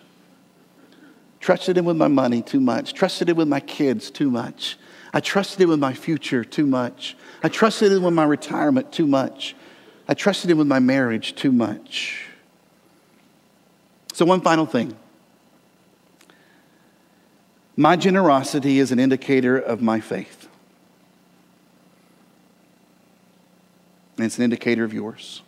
Trusted 1.45 1.77
Him 1.77 1.85
with 1.85 1.95
my 1.95 2.07
money 2.07 2.41
too 2.41 2.59
much. 2.59 2.95
Trusted 2.95 3.29
Him 3.29 3.37
with 3.37 3.47
my 3.47 3.59
kids 3.59 4.09
too 4.09 4.31
much. 4.31 4.79
I 5.13 5.19
trusted 5.19 5.61
Him 5.61 5.69
with 5.69 5.77
my 5.77 5.93
future 5.93 6.43
too 6.43 6.65
much. 6.65 7.15
I 7.43 7.49
trusted 7.49 7.91
Him 7.91 8.01
with 8.01 8.15
my 8.15 8.23
retirement 8.23 8.91
too 8.91 9.05
much. 9.05 9.55
I 10.07 10.15
trusted 10.15 10.49
Him 10.49 10.57
with 10.57 10.65
my 10.65 10.79
marriage 10.79 11.35
too 11.35 11.51
much. 11.51 12.25
So, 14.11 14.25
one 14.25 14.41
final 14.41 14.65
thing 14.65 14.95
my 17.77 17.95
generosity 17.95 18.79
is 18.79 18.91
an 18.91 18.97
indicator 18.97 19.55
of 19.55 19.83
my 19.83 19.99
faith, 19.99 20.47
and 24.17 24.25
it's 24.25 24.39
an 24.39 24.45
indicator 24.45 24.83
of 24.83 24.95
yours. 24.95 25.43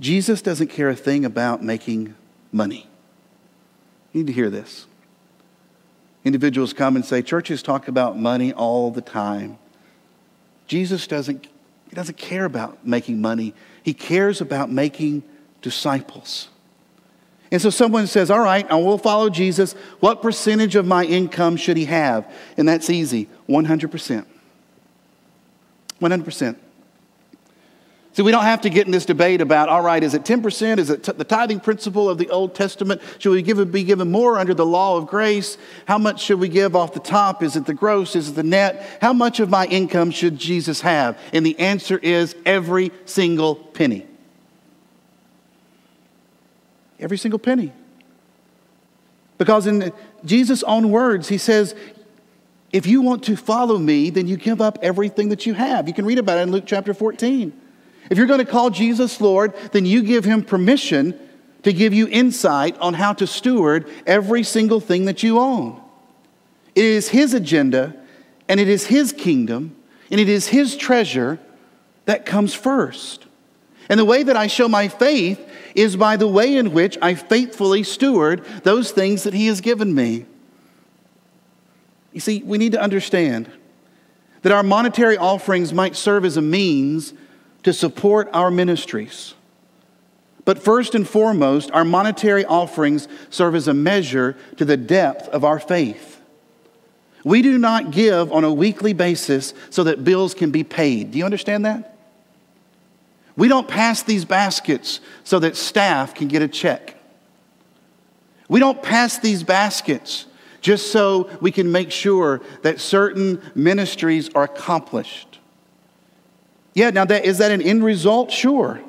Jesus 0.00 0.42
doesn't 0.42 0.66
care 0.66 0.88
a 0.88 0.96
thing 0.96 1.24
about 1.24 1.62
making 1.62 2.16
money. 2.50 2.88
You 4.14 4.20
need 4.20 4.28
to 4.28 4.32
hear 4.32 4.48
this. 4.48 4.86
Individuals 6.24 6.72
come 6.72 6.96
and 6.96 7.04
say, 7.04 7.20
churches 7.20 7.62
talk 7.62 7.88
about 7.88 8.18
money 8.18 8.52
all 8.54 8.90
the 8.90 9.02
time. 9.02 9.58
Jesus 10.66 11.06
doesn't, 11.06 11.46
he 11.88 11.94
doesn't 11.94 12.16
care 12.16 12.46
about 12.46 12.86
making 12.86 13.20
money, 13.20 13.52
he 13.82 13.92
cares 13.92 14.40
about 14.40 14.70
making 14.70 15.22
disciples. 15.60 16.48
And 17.50 17.60
so 17.60 17.70
someone 17.70 18.06
says, 18.06 18.30
All 18.30 18.40
right, 18.40 18.68
I 18.70 18.76
will 18.76 18.98
follow 18.98 19.28
Jesus. 19.28 19.74
What 20.00 20.22
percentage 20.22 20.76
of 20.76 20.86
my 20.86 21.04
income 21.04 21.56
should 21.56 21.76
he 21.76 21.84
have? 21.84 22.32
And 22.56 22.66
that's 22.66 22.88
easy 22.88 23.28
100%. 23.48 24.24
100%. 26.00 26.56
See, 28.14 28.22
we 28.22 28.30
don't 28.30 28.44
have 28.44 28.60
to 28.60 28.70
get 28.70 28.86
in 28.86 28.92
this 28.92 29.04
debate 29.04 29.40
about, 29.40 29.68
all 29.68 29.82
right, 29.82 30.00
is 30.00 30.14
it 30.14 30.22
10%? 30.22 30.78
Is 30.78 30.88
it 30.88 31.02
t- 31.02 31.10
the 31.10 31.24
tithing 31.24 31.58
principle 31.58 32.08
of 32.08 32.16
the 32.16 32.30
Old 32.30 32.54
Testament? 32.54 33.02
Should 33.18 33.32
we 33.32 33.42
give, 33.42 33.72
be 33.72 33.82
given 33.82 34.12
more 34.12 34.38
under 34.38 34.54
the 34.54 34.64
law 34.64 34.96
of 34.96 35.08
grace? 35.08 35.58
How 35.86 35.98
much 35.98 36.22
should 36.22 36.38
we 36.38 36.48
give 36.48 36.76
off 36.76 36.94
the 36.94 37.00
top? 37.00 37.42
Is 37.42 37.56
it 37.56 37.66
the 37.66 37.74
gross? 37.74 38.14
Is 38.14 38.28
it 38.28 38.34
the 38.36 38.44
net? 38.44 38.98
How 39.00 39.12
much 39.12 39.40
of 39.40 39.50
my 39.50 39.66
income 39.66 40.12
should 40.12 40.38
Jesus 40.38 40.80
have? 40.82 41.18
And 41.32 41.44
the 41.44 41.58
answer 41.58 41.98
is 41.98 42.36
every 42.46 42.92
single 43.04 43.56
penny. 43.56 44.06
Every 47.00 47.18
single 47.18 47.40
penny. 47.40 47.72
Because 49.38 49.66
in 49.66 49.92
Jesus' 50.24 50.62
own 50.62 50.92
words, 50.92 51.28
he 51.28 51.38
says, 51.38 51.74
if 52.72 52.86
you 52.86 53.02
want 53.02 53.24
to 53.24 53.36
follow 53.36 53.76
me, 53.76 54.10
then 54.10 54.28
you 54.28 54.36
give 54.36 54.60
up 54.60 54.78
everything 54.82 55.30
that 55.30 55.46
you 55.46 55.54
have. 55.54 55.88
You 55.88 55.94
can 55.94 56.06
read 56.06 56.20
about 56.20 56.38
it 56.38 56.42
in 56.42 56.52
Luke 56.52 56.64
chapter 56.64 56.94
14. 56.94 57.62
If 58.10 58.18
you're 58.18 58.26
going 58.26 58.44
to 58.44 58.50
call 58.50 58.70
Jesus 58.70 59.20
Lord, 59.20 59.54
then 59.72 59.86
you 59.86 60.02
give 60.02 60.24
him 60.24 60.42
permission 60.42 61.18
to 61.62 61.72
give 61.72 61.94
you 61.94 62.06
insight 62.08 62.76
on 62.78 62.94
how 62.94 63.14
to 63.14 63.26
steward 63.26 63.88
every 64.06 64.42
single 64.42 64.80
thing 64.80 65.06
that 65.06 65.22
you 65.22 65.38
own. 65.38 65.80
It 66.74 66.84
is 66.84 67.08
his 67.08 67.34
agenda, 67.34 67.96
and 68.48 68.60
it 68.60 68.68
is 68.68 68.86
his 68.86 69.12
kingdom, 69.12 69.74
and 70.10 70.20
it 70.20 70.28
is 70.28 70.48
his 70.48 70.76
treasure 70.76 71.38
that 72.04 72.26
comes 72.26 72.52
first. 72.54 73.26
And 73.88 73.98
the 73.98 74.04
way 74.04 74.22
that 74.22 74.36
I 74.36 74.46
show 74.46 74.68
my 74.68 74.88
faith 74.88 75.40
is 75.74 75.96
by 75.96 76.16
the 76.16 76.28
way 76.28 76.56
in 76.56 76.72
which 76.72 76.96
I 77.02 77.14
faithfully 77.14 77.82
steward 77.82 78.44
those 78.62 78.90
things 78.90 79.24
that 79.24 79.34
he 79.34 79.46
has 79.46 79.60
given 79.60 79.94
me. 79.94 80.26
You 82.12 82.20
see, 82.20 82.42
we 82.42 82.58
need 82.58 82.72
to 82.72 82.80
understand 82.80 83.50
that 84.42 84.52
our 84.52 84.62
monetary 84.62 85.16
offerings 85.16 85.72
might 85.72 85.96
serve 85.96 86.24
as 86.24 86.36
a 86.36 86.42
means 86.42 87.14
to 87.64 87.72
support 87.72 88.28
our 88.32 88.50
ministries. 88.50 89.34
But 90.44 90.58
first 90.58 90.94
and 90.94 91.08
foremost, 91.08 91.70
our 91.72 91.84
monetary 91.84 92.44
offerings 92.44 93.08
serve 93.30 93.54
as 93.54 93.66
a 93.66 93.74
measure 93.74 94.36
to 94.56 94.64
the 94.64 94.76
depth 94.76 95.28
of 95.28 95.44
our 95.44 95.58
faith. 95.58 96.20
We 97.24 97.40
do 97.40 97.56
not 97.56 97.90
give 97.90 98.30
on 98.30 98.44
a 98.44 98.52
weekly 98.52 98.92
basis 98.92 99.54
so 99.70 99.84
that 99.84 100.04
bills 100.04 100.34
can 100.34 100.50
be 100.50 100.62
paid. 100.62 101.12
Do 101.12 101.18
you 101.18 101.24
understand 101.24 101.64
that? 101.64 101.96
We 103.36 103.48
don't 103.48 103.66
pass 103.66 104.02
these 104.02 104.26
baskets 104.26 105.00
so 105.24 105.38
that 105.38 105.56
staff 105.56 106.14
can 106.14 106.28
get 106.28 106.42
a 106.42 106.48
check. 106.48 106.94
We 108.48 108.60
don't 108.60 108.82
pass 108.82 109.18
these 109.18 109.42
baskets 109.42 110.26
just 110.60 110.92
so 110.92 111.30
we 111.40 111.50
can 111.50 111.72
make 111.72 111.90
sure 111.90 112.42
that 112.62 112.78
certain 112.78 113.40
ministries 113.54 114.28
are 114.34 114.44
accomplished. 114.44 115.40
Yeah, 116.74 116.90
now 116.90 117.04
that, 117.04 117.24
is 117.24 117.38
that 117.38 117.52
an 117.52 117.62
end 117.62 117.84
result? 117.84 118.30
Sure. 118.30 118.80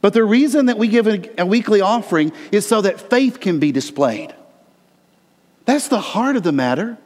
But 0.00 0.12
the 0.12 0.24
reason 0.24 0.66
that 0.66 0.76
we 0.76 0.88
give 0.88 1.06
a, 1.06 1.40
a 1.40 1.46
weekly 1.46 1.80
offering 1.80 2.32
is 2.52 2.66
so 2.66 2.82
that 2.82 3.10
faith 3.10 3.40
can 3.40 3.58
be 3.58 3.72
displayed. 3.72 4.34
That's 5.64 5.88
the 5.88 6.00
heart 6.00 6.36
of 6.36 6.42
the 6.42 6.52
matter. 6.52 6.98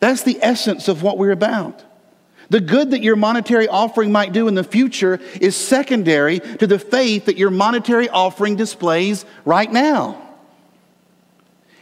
That's 0.00 0.22
the 0.22 0.38
essence 0.42 0.88
of 0.88 1.02
what 1.02 1.18
we're 1.18 1.32
about. 1.32 1.84
The 2.50 2.60
good 2.60 2.92
that 2.92 3.02
your 3.02 3.16
monetary 3.16 3.68
offering 3.68 4.10
might 4.10 4.32
do 4.32 4.48
in 4.48 4.54
the 4.54 4.64
future 4.64 5.20
is 5.40 5.54
secondary 5.54 6.40
to 6.40 6.66
the 6.66 6.78
faith 6.78 7.26
that 7.26 7.36
your 7.36 7.50
monetary 7.50 8.08
offering 8.08 8.56
displays 8.56 9.24
right 9.44 9.70
now. 9.70 10.22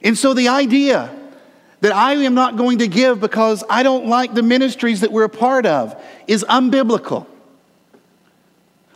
And 0.02 0.18
so 0.18 0.35
the 0.35 0.48
idea 0.48 1.11
that 1.81 1.93
I 1.93 2.15
am 2.15 2.35
not 2.35 2.57
going 2.57 2.79
to 2.79 2.89
give 2.89 3.21
because 3.21 3.62
I 3.69 3.83
don't 3.83 4.07
like 4.07 4.35
the 4.35 4.43
ministries 4.43 5.01
that 5.01 5.12
we're 5.12 5.25
a 5.25 5.29
part 5.29 5.67
of 5.67 6.01
is 6.27 6.45
unbiblical. 6.49 7.27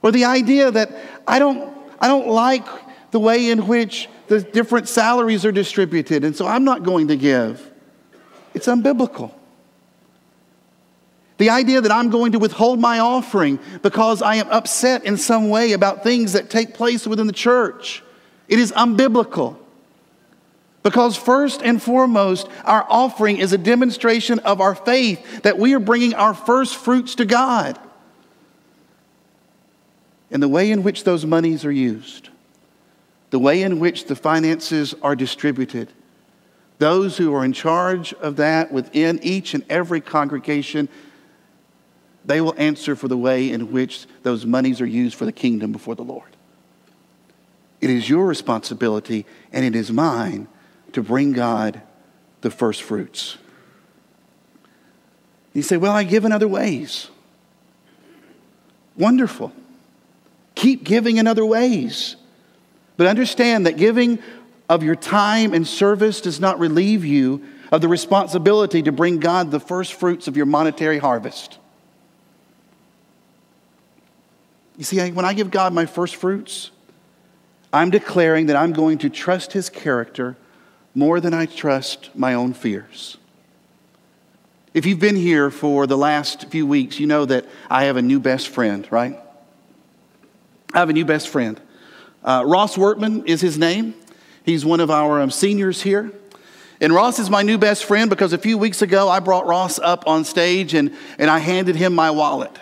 Or 0.03 0.11
the 0.11 0.25
idea 0.25 0.71
that 0.71 0.91
I 1.27 1.39
don't, 1.39 1.75
I 2.01 2.09
don't 2.09 2.29
like 2.29 2.67
the 3.11 3.21
way 3.21 3.51
in 3.51 3.67
which 3.67 4.09
the 4.29 4.41
different 4.41 4.89
salaries 4.89 5.45
are 5.45 5.53
distributed, 5.53 6.25
and 6.25 6.35
so 6.35 6.47
I'm 6.47 6.65
not 6.65 6.85
going 6.85 7.09
to 7.09 7.17
give. 7.17 7.71
It's 8.55 8.67
unbiblical. 8.67 9.33
The 11.39 11.51
idea 11.51 11.81
that 11.81 11.91
I'm 11.91 12.11
going 12.11 12.33
to 12.33 12.39
withhold 12.39 12.79
my 12.79 12.99
offering 12.99 13.59
because 13.83 14.23
I 14.23 14.37
am 14.37 14.49
upset 14.51 15.05
in 15.05 15.17
some 15.17 15.49
way 15.49 15.73
about 15.73 16.03
things 16.03 16.35
that 16.35 16.51
take 16.51 16.75
place 16.75 17.07
within 17.07 17.27
the 17.27 17.33
church, 17.33 18.03
it 18.49 18.59
is 18.59 18.73
unbiblical. 18.73 19.57
Because, 20.83 21.17
first 21.17 21.63
and 21.63 21.83
foremost, 21.83 22.49
our 22.65 22.87
offering 22.89 23.39
is 23.39 23.53
a 23.53 23.59
demonstration 23.59 24.39
of 24.41 24.61
our 24.61 24.75
faith 24.75 25.43
that 25.43 25.59
we 25.59 25.75
are 25.75 25.81
bringing 25.81 26.15
our 26.15 26.33
first 26.33 26.77
fruits 26.77 27.17
to 27.17 27.27
God. 27.27 27.79
And 30.31 30.43
the 30.43 30.49
way 30.49 30.71
in 30.71 30.83
which 30.83 31.05
those 31.05 31.27
monies 31.27 31.65
are 31.65 31.73
used, 31.73 32.31
the 33.31 33.39
way 33.39 33.63
in 33.63 33.79
which 33.79 34.07
the 34.07 34.17
finances 34.17 34.95
are 35.03 35.15
distributed, 35.15 35.93
those 36.79 37.19
who 37.19 37.35
are 37.35 37.45
in 37.45 37.53
charge 37.53 38.15
of 38.15 38.37
that 38.37 38.73
within 38.73 39.21
each 39.23 39.53
and 39.53 39.65
every 39.69 40.01
congregation, 40.01 40.89
they 42.25 42.41
will 42.41 42.55
answer 42.57 42.97
for 42.97 43.09
the 43.09 43.19
way 43.19 43.51
in 43.51 43.71
which 43.71 44.07
those 44.23 44.47
monies 44.47 44.81
are 44.81 44.87
used 44.87 45.15
for 45.15 45.27
the 45.27 45.33
kingdom 45.33 45.73
before 45.73 45.95
the 45.95 46.05
Lord. 46.05 46.37
It 47.83 47.91
is 47.91 48.09
your 48.09 48.27
responsibility, 48.27 49.27
and 49.53 49.65
it 49.65 49.75
is 49.75 49.91
mine 49.91 50.49
to 50.93 51.03
bring 51.03 51.33
God 51.33 51.83
the 52.41 52.51
first 52.51 52.83
fruits. 52.83 53.39
You 55.53 55.63
say, 55.63 55.77
Well, 55.77 55.93
I 55.93 56.05
give 56.05 56.25
in 56.25 56.33
other 56.33 56.49
ways. 56.49 57.09
Wonderful. 58.97 59.53
Keep 60.55 60.85
giving 60.85 61.17
in 61.17 61.27
other 61.27 61.45
ways. 61.45 62.17
But 62.97 63.07
understand 63.07 63.67
that 63.67 63.77
giving 63.77 64.19
of 64.69 64.83
your 64.83 64.95
time 64.95 65.55
and 65.55 65.67
service 65.67 66.21
does 66.21 66.39
not 66.39 66.59
relieve 66.59 67.05
you 67.05 67.45
of 67.73 67.81
the 67.81 67.89
responsibility 67.89 68.83
to 68.83 68.93
bring 68.93 69.19
God 69.19 69.51
the 69.51 69.61
first 69.61 69.95
fruits 69.95 70.29
of 70.29 70.37
your 70.37 70.47
monetary 70.47 70.99
harvest. 70.99 71.59
You 74.77 74.85
see, 74.85 75.11
when 75.11 75.25
I 75.25 75.35
give 75.35 75.51
God 75.51 75.73
my 75.73 75.87
first 75.87 76.17
fruits, 76.17 76.71
I'm 77.73 77.91
declaring 77.91 78.47
that 78.47 78.57
I'm 78.57 78.73
going 78.73 78.99
to 78.99 79.11
trust 79.11 79.53
His 79.53 79.69
character 79.69 80.37
more 80.95 81.21
than 81.21 81.35
I 81.35 81.47
trust 81.47 82.11
my 82.15 82.35
own 82.35 82.53
fears. 82.53 83.17
If 84.73 84.87
you've 84.87 85.01
been 85.01 85.17
here 85.17 85.51
for 85.51 85.87
the 85.87 85.97
last 85.97 86.49
few 86.49 86.67
weeks, 86.67 87.01
you 87.01 87.07
know 87.07 87.25
that 87.25 87.45
I 87.69 87.85
have 87.85 87.97
a 87.97 88.03
new 88.03 88.21
best 88.21 88.49
friend, 88.49 88.87
right? 88.91 89.19
I 90.73 90.79
have 90.79 90.89
a 90.89 90.93
new 90.93 91.05
best 91.05 91.29
friend. 91.29 91.61
Uh, 92.23 92.45
Ross 92.47 92.77
Wortman 92.77 93.27
is 93.27 93.41
his 93.41 93.59
name. 93.59 93.95
He's 94.45 94.65
one 94.65 94.81
of 94.81 94.91
our 94.91 95.21
um, 95.21 95.31
seniors 95.31 95.83
here. 95.83 96.13
And 96.81 96.95
Ross 96.95 97.19
is 97.19 97.29
my 97.29 97.43
new 97.43 97.59
best 97.59 97.85
friend 97.85 98.09
because 98.09 98.33
a 98.33 98.39
few 98.39 98.57
weeks 98.57 98.81
ago 98.81 99.09
I 99.09 99.21
brought 99.21 99.47
Ross 99.47 99.79
up 99.79 100.07
on 100.07 100.25
stage 100.25 100.75
and, 100.75 100.95
and 101.19 101.29
I 101.29 101.39
handed 101.39 101.77
him 101.77 101.95
my 101.95 102.11
wallet. 102.11 102.57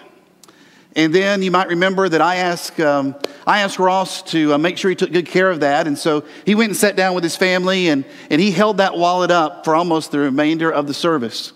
And 0.97 1.15
then 1.15 1.43
you 1.43 1.51
might 1.51 1.69
remember 1.69 2.09
that 2.09 2.21
I 2.21 2.37
asked, 2.37 2.81
um, 2.81 3.15
I 3.49 3.61
asked 3.61 3.79
Ross 3.79 4.21
to 4.25 4.53
uh, 4.53 4.59
make 4.59 4.77
sure 4.77 4.91
he 4.91 4.95
took 4.95 5.11
good 5.11 5.25
care 5.25 5.49
of 5.49 5.61
that. 5.61 5.87
And 5.87 5.97
so 5.97 6.27
he 6.45 6.55
went 6.55 6.69
and 6.69 6.77
sat 6.77 6.97
down 6.97 7.15
with 7.15 7.25
his 7.25 7.35
family 7.35 7.89
and, 7.89 8.05
and 8.29 8.43
he 8.43 8.51
held 8.51 8.77
that 8.77 8.95
wallet 8.95 9.31
up 9.31 9.65
for 9.65 9.75
almost 9.75 10.11
the 10.13 10.19
remainder 10.19 10.71
of 10.71 10.87
the 10.87 10.93
service. 10.93 11.55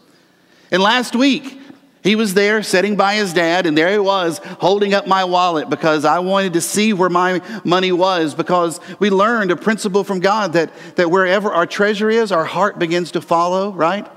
And 0.71 0.83
last 0.83 1.15
week, 1.15 1.61
he 2.03 2.17
was 2.17 2.33
there 2.33 2.63
sitting 2.63 2.97
by 2.97 3.17
his 3.17 3.35
dad, 3.35 3.67
and 3.67 3.77
there 3.77 3.93
he 3.93 3.99
was 3.99 4.39
holding 4.59 4.95
up 4.95 5.07
my 5.07 5.25
wallet 5.25 5.69
because 5.69 6.07
I 6.07 6.19
wanted 6.21 6.55
to 6.55 6.63
see 6.63 6.95
where 6.95 7.11
my 7.11 7.43
money 7.63 7.93
was. 7.93 8.35
Because 8.35 8.81
we 8.99 9.11
learned 9.11 9.51
a 9.51 9.57
principle 9.57 10.03
from 10.03 10.19
God 10.19 10.55
that, 10.55 10.73
that 10.97 11.11
wherever 11.11 11.53
our 11.53 11.67
treasure 11.67 12.09
is, 12.09 12.33
our 12.33 12.47
heart 12.47 12.79
begins 12.79 13.13
to 13.13 13.21
follow, 13.21 13.71
right? 13.71 14.11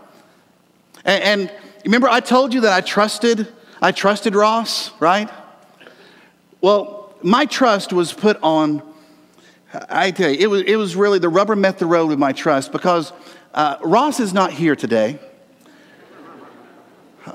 And, 1.04 1.42
and 1.42 1.52
remember, 1.84 2.08
I 2.08 2.22
told 2.22 2.54
you 2.54 2.62
that 2.62 2.72
I 2.72 2.80
trusted, 2.80 3.54
I 3.82 3.92
trusted 3.92 4.34
Ross, 4.34 4.92
right? 5.02 5.30
Well, 6.62 7.05
my 7.26 7.46
trust 7.46 7.92
was 7.92 8.14
put 8.14 8.38
on, 8.44 8.84
I 9.90 10.12
tell 10.12 10.30
you, 10.30 10.38
it 10.40 10.48
was, 10.48 10.62
it 10.62 10.76
was 10.76 10.96
really 10.96 11.18
the 11.18 11.28
rubber 11.28 11.56
met 11.56 11.80
the 11.80 11.88
road 11.88 12.10
with 12.10 12.20
my 12.20 12.32
trust 12.32 12.72
because 12.72 13.12
uh, 13.52 13.78
Ross 13.84 14.20
is 14.20 14.32
not 14.32 14.52
here 14.52 14.76
today. 14.76 15.20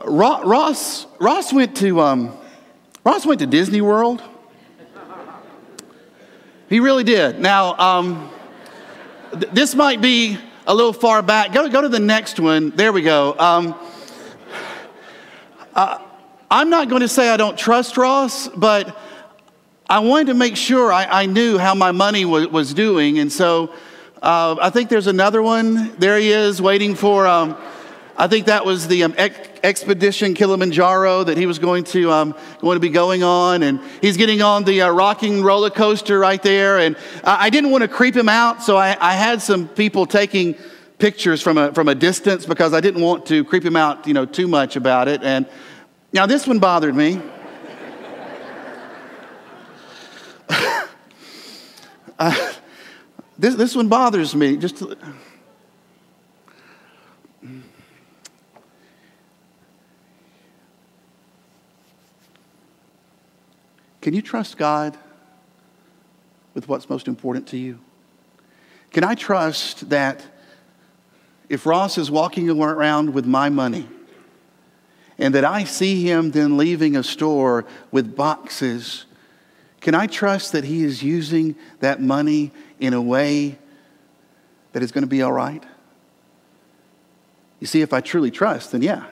Ross, 0.04 1.06
Ross 1.18 1.52
went 1.52 1.76
to 1.78 2.00
um, 2.00 2.38
Ross 3.02 3.26
went 3.26 3.40
to 3.40 3.46
Disney 3.46 3.80
World. 3.80 4.22
He 6.68 6.78
really 6.78 7.02
did. 7.02 7.40
Now, 7.40 7.76
um, 7.76 8.30
th- 9.32 9.48
this 9.52 9.74
might 9.74 10.00
be 10.00 10.38
a 10.68 10.74
little 10.74 10.92
far 10.92 11.20
back. 11.20 11.52
Go, 11.52 11.68
go 11.68 11.80
to 11.80 11.88
the 11.88 11.98
next 11.98 12.38
one. 12.38 12.70
There 12.70 12.92
we 12.92 13.02
go. 13.02 13.34
Um, 13.36 13.74
uh, 15.74 15.98
I'm 16.48 16.70
not 16.70 16.88
going 16.88 17.00
to 17.00 17.08
say 17.08 17.28
I 17.28 17.36
don't 17.36 17.58
trust 17.58 17.96
Ross, 17.96 18.46
but 18.46 18.96
I 19.90 19.98
wanted 19.98 20.28
to 20.28 20.34
make 20.34 20.54
sure 20.54 20.92
I, 20.92 21.22
I 21.22 21.26
knew 21.26 21.58
how 21.58 21.74
my 21.74 21.90
money 21.90 22.24
was, 22.24 22.46
was 22.46 22.72
doing. 22.72 23.18
And 23.18 23.30
so 23.30 23.74
uh, 24.22 24.54
I 24.62 24.70
think 24.70 24.88
there's 24.88 25.08
another 25.08 25.42
one. 25.42 25.96
There 25.96 26.16
he 26.16 26.30
is 26.30 26.62
waiting 26.62 26.94
for. 26.94 27.26
Um, 27.26 27.56
I 28.16 28.28
think 28.28 28.46
that 28.46 28.64
was 28.64 28.86
the 28.86 29.02
um, 29.02 29.14
ex- 29.16 29.48
expedition 29.64 30.34
Kilimanjaro 30.34 31.24
that 31.24 31.36
he 31.36 31.44
was 31.44 31.58
going 31.58 31.82
to 31.86 32.08
um, 32.12 32.36
going 32.60 32.76
to 32.76 32.80
be 32.80 32.88
going 32.88 33.24
on, 33.24 33.64
and 33.64 33.80
he's 34.00 34.16
getting 34.16 34.42
on 34.42 34.62
the 34.62 34.82
uh, 34.82 34.90
Rock 34.92 35.24
'n' 35.24 35.42
Roller 35.42 35.70
Coaster 35.70 36.20
right 36.20 36.40
there. 36.40 36.78
And 36.78 36.96
I, 37.24 37.46
I 37.46 37.50
didn't 37.50 37.72
want 37.72 37.82
to 37.82 37.88
creep 37.88 38.14
him 38.14 38.28
out, 38.28 38.62
so 38.62 38.76
I, 38.76 38.96
I, 39.00 39.14
had 39.14 39.42
some 39.42 39.66
people 39.66 40.06
taking 40.06 40.54
pictures 40.98 41.42
from 41.42 41.58
a 41.58 41.74
from 41.74 41.88
a 41.88 41.96
distance 41.96 42.46
because 42.46 42.74
I 42.74 42.80
didn't 42.80 43.02
want 43.02 43.26
to 43.26 43.42
creep 43.42 43.64
him 43.64 43.74
out, 43.74 44.06
you 44.06 44.14
know, 44.14 44.24
too 44.24 44.46
much 44.46 44.76
about 44.76 45.08
it. 45.08 45.24
And 45.24 45.46
now 46.12 46.26
this 46.26 46.46
one 46.46 46.60
bothered 46.60 46.94
me. 46.94 47.20
uh, 52.18 52.52
this 53.38 53.54
this 53.54 53.76
one 53.76 53.88
bothers 53.88 54.34
me 54.34 54.56
just. 54.56 54.78
To, 54.78 54.96
Can 64.00 64.14
you 64.14 64.22
trust 64.22 64.56
God 64.56 64.96
with 66.54 66.68
what's 66.68 66.88
most 66.88 67.06
important 67.06 67.46
to 67.48 67.58
you? 67.58 67.78
Can 68.92 69.04
I 69.04 69.14
trust 69.14 69.90
that 69.90 70.24
if 71.48 71.66
Ross 71.66 71.98
is 71.98 72.10
walking 72.10 72.48
around 72.48 73.12
with 73.12 73.26
my 73.26 73.50
money 73.50 73.86
and 75.18 75.34
that 75.34 75.44
I 75.44 75.64
see 75.64 76.02
him 76.02 76.30
then 76.30 76.56
leaving 76.56 76.96
a 76.96 77.02
store 77.02 77.66
with 77.90 78.16
boxes, 78.16 79.04
can 79.80 79.94
I 79.94 80.06
trust 80.06 80.52
that 80.52 80.64
he 80.64 80.84
is 80.84 81.02
using 81.02 81.56
that 81.80 82.00
money 82.00 82.52
in 82.78 82.92
a 82.92 83.00
way 83.00 83.58
that 84.72 84.82
is 84.82 84.92
going 84.92 85.02
to 85.02 85.08
be 85.08 85.22
all 85.22 85.32
right? 85.32 85.64
You 87.58 87.66
see, 87.66 87.82
if 87.82 87.92
I 87.92 88.00
truly 88.00 88.30
trust, 88.30 88.72
then 88.72 88.82
yeah, 88.82 89.06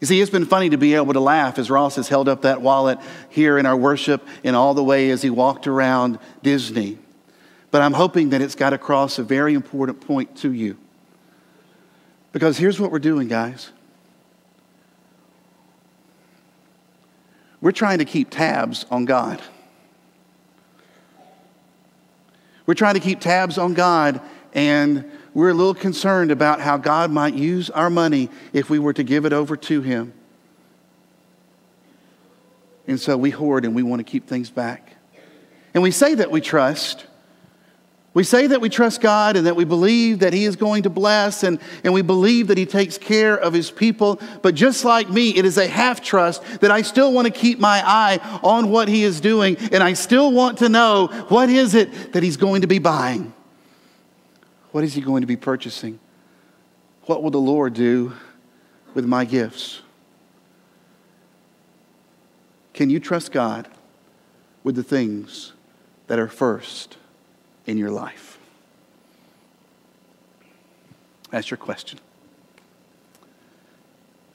you 0.00 0.06
see, 0.06 0.20
it's 0.20 0.30
been 0.30 0.46
funny 0.46 0.70
to 0.70 0.78
be 0.78 0.94
able 0.94 1.12
to 1.12 1.20
laugh 1.20 1.58
as 1.58 1.70
Ross 1.70 1.96
has 1.96 2.08
held 2.08 2.26
up 2.26 2.42
that 2.42 2.62
wallet 2.62 2.98
here 3.28 3.58
in 3.58 3.66
our 3.66 3.76
worship 3.76 4.26
in 4.42 4.54
all 4.54 4.72
the 4.72 4.82
way 4.82 5.10
as 5.10 5.20
he 5.20 5.28
walked 5.28 5.66
around 5.66 6.18
Disney. 6.42 6.98
But 7.70 7.82
I'm 7.82 7.92
hoping 7.92 8.30
that 8.30 8.40
it's 8.40 8.54
got 8.54 8.72
across 8.72 9.18
a 9.18 9.22
very 9.22 9.52
important 9.52 10.00
point 10.00 10.36
to 10.38 10.52
you. 10.52 10.78
Because 12.32 12.56
here's 12.56 12.80
what 12.80 12.90
we're 12.90 12.98
doing, 12.98 13.28
guys. 13.28 13.70
We're 17.60 17.72
trying 17.72 17.98
to 17.98 18.04
keep 18.04 18.30
tabs 18.30 18.86
on 18.90 19.04
God. 19.04 19.40
We're 22.66 22.74
trying 22.74 22.94
to 22.94 23.00
keep 23.00 23.20
tabs 23.20 23.58
on 23.58 23.74
God 23.74 24.20
and 24.54 25.10
we're 25.32 25.50
a 25.50 25.54
little 25.54 25.74
concerned 25.74 26.30
about 26.30 26.60
how 26.60 26.76
God 26.76 27.10
might 27.10 27.34
use 27.34 27.70
our 27.70 27.90
money 27.90 28.30
if 28.52 28.68
we 28.68 28.78
were 28.78 28.92
to 28.92 29.04
give 29.04 29.24
it 29.24 29.32
over 29.32 29.56
to 29.56 29.80
Him. 29.80 30.12
And 32.86 33.00
so 33.00 33.16
we 33.16 33.30
hoard 33.30 33.64
and 33.64 33.74
we 33.74 33.82
want 33.82 34.00
to 34.00 34.04
keep 34.04 34.26
things 34.26 34.50
back. 34.50 34.96
And 35.72 35.82
we 35.82 35.92
say 35.92 36.14
that 36.14 36.30
we 36.30 36.40
trust. 36.40 37.06
We 38.12 38.24
say 38.24 38.48
that 38.48 38.60
we 38.60 38.68
trust 38.68 39.00
God 39.00 39.36
and 39.36 39.46
that 39.46 39.54
we 39.54 39.64
believe 39.64 40.18
that 40.18 40.32
He 40.32 40.44
is 40.44 40.56
going 40.56 40.82
to 40.82 40.90
bless 40.90 41.44
and, 41.44 41.60
and 41.84 41.94
we 41.94 42.02
believe 42.02 42.48
that 42.48 42.58
He 42.58 42.66
takes 42.66 42.98
care 42.98 43.36
of 43.36 43.52
His 43.52 43.70
people. 43.70 44.20
But 44.42 44.56
just 44.56 44.84
like 44.84 45.08
me, 45.08 45.36
it 45.36 45.44
is 45.44 45.58
a 45.58 45.68
half 45.68 46.02
trust 46.02 46.42
that 46.60 46.72
I 46.72 46.82
still 46.82 47.12
want 47.12 47.26
to 47.26 47.32
keep 47.32 47.60
my 47.60 47.82
eye 47.86 48.40
on 48.42 48.70
what 48.70 48.88
He 48.88 49.04
is 49.04 49.20
doing 49.20 49.56
and 49.70 49.82
I 49.82 49.92
still 49.92 50.32
want 50.32 50.58
to 50.58 50.68
know 50.68 51.06
what 51.28 51.50
is 51.50 51.74
it 51.74 52.12
that 52.12 52.24
He's 52.24 52.36
going 52.36 52.62
to 52.62 52.66
be 52.66 52.80
buying. 52.80 53.32
What 54.72 54.84
is 54.84 54.94
he 54.94 55.00
going 55.00 55.22
to 55.22 55.26
be 55.26 55.36
purchasing? 55.36 55.98
What 57.02 57.22
will 57.22 57.30
the 57.30 57.38
Lord 57.38 57.74
do 57.74 58.12
with 58.94 59.04
my 59.04 59.24
gifts? 59.24 59.82
Can 62.72 62.88
you 62.88 63.00
trust 63.00 63.32
God 63.32 63.68
with 64.62 64.76
the 64.76 64.82
things 64.82 65.52
that 66.06 66.18
are 66.18 66.28
first 66.28 66.96
in 67.70 67.78
your 67.78 67.90
life? 67.90 68.38
That's 71.30 71.50
your 71.50 71.58
question. 71.58 72.00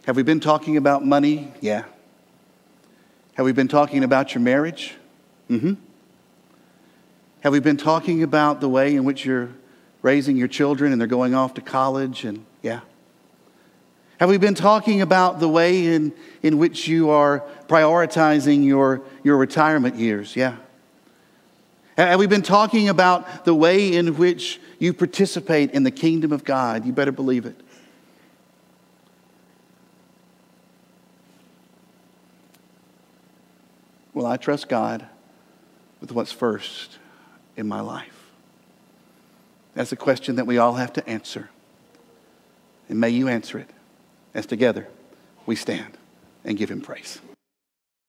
Have 0.05 0.15
we 0.15 0.23
been 0.23 0.39
talking 0.39 0.77
about 0.77 1.05
money? 1.05 1.51
Yeah. 1.59 1.83
Have 3.33 3.45
we 3.45 3.51
been 3.51 3.67
talking 3.67 4.03
about 4.03 4.33
your 4.33 4.41
marriage? 4.41 4.95
Mm 5.49 5.59
hmm. 5.59 5.73
Have 7.41 7.51
we 7.51 7.59
been 7.59 7.77
talking 7.77 8.23
about 8.23 8.61
the 8.61 8.69
way 8.69 8.95
in 8.95 9.03
which 9.03 9.25
you're 9.25 9.49
raising 10.01 10.38
your 10.38 10.47
children 10.47 10.91
and 10.91 11.01
they're 11.01 11.07
going 11.07 11.36
off 11.36 11.55
to 11.55 11.61
college 11.61 12.23
and 12.23 12.45
yeah. 12.61 12.81
Have 14.19 14.29
we 14.29 14.38
been 14.38 14.55
talking 14.55 15.01
about 15.01 15.39
the 15.39 15.49
way 15.49 15.88
in, 15.88 16.13
in 16.41 16.57
which 16.57 16.88
you 16.88 17.09
are 17.09 17.43
prioritizing 17.67 18.63
your, 18.63 19.01
your 19.23 19.36
retirement 19.36 19.95
years? 19.95 20.36
Yeah. 20.36 20.55
Have 21.97 22.19
we 22.19 22.27
been 22.27 22.41
talking 22.41 22.89
about 22.89 23.45
the 23.45 23.55
way 23.55 23.93
in 23.93 24.17
which 24.17 24.59
you 24.79 24.93
participate 24.93 25.71
in 25.71 25.83
the 25.83 25.91
kingdom 25.91 26.33
of 26.33 26.43
God? 26.43 26.85
You 26.85 26.91
better 26.91 27.13
believe 27.13 27.45
it. 27.45 27.55
Will 34.13 34.25
I 34.25 34.37
trust 34.37 34.69
God 34.69 35.05
with 36.01 36.11
what's 36.11 36.31
first 36.31 36.97
in 37.55 37.67
my 37.67 37.81
life? 37.81 38.31
That's 39.73 39.91
a 39.91 39.97
question 39.97 40.37
that 40.37 40.47
we 40.47 40.57
all 40.57 40.73
have 40.73 40.93
to 40.93 41.07
answer. 41.07 41.49
And 42.87 42.99
may 42.99 43.09
you 43.09 43.27
answer 43.27 43.57
it 43.57 43.69
as 44.33 44.45
together 44.45 44.87
we 45.45 45.55
stand 45.55 45.97
and 46.43 46.57
give 46.57 46.69
him 46.69 46.81
praise. 46.81 47.19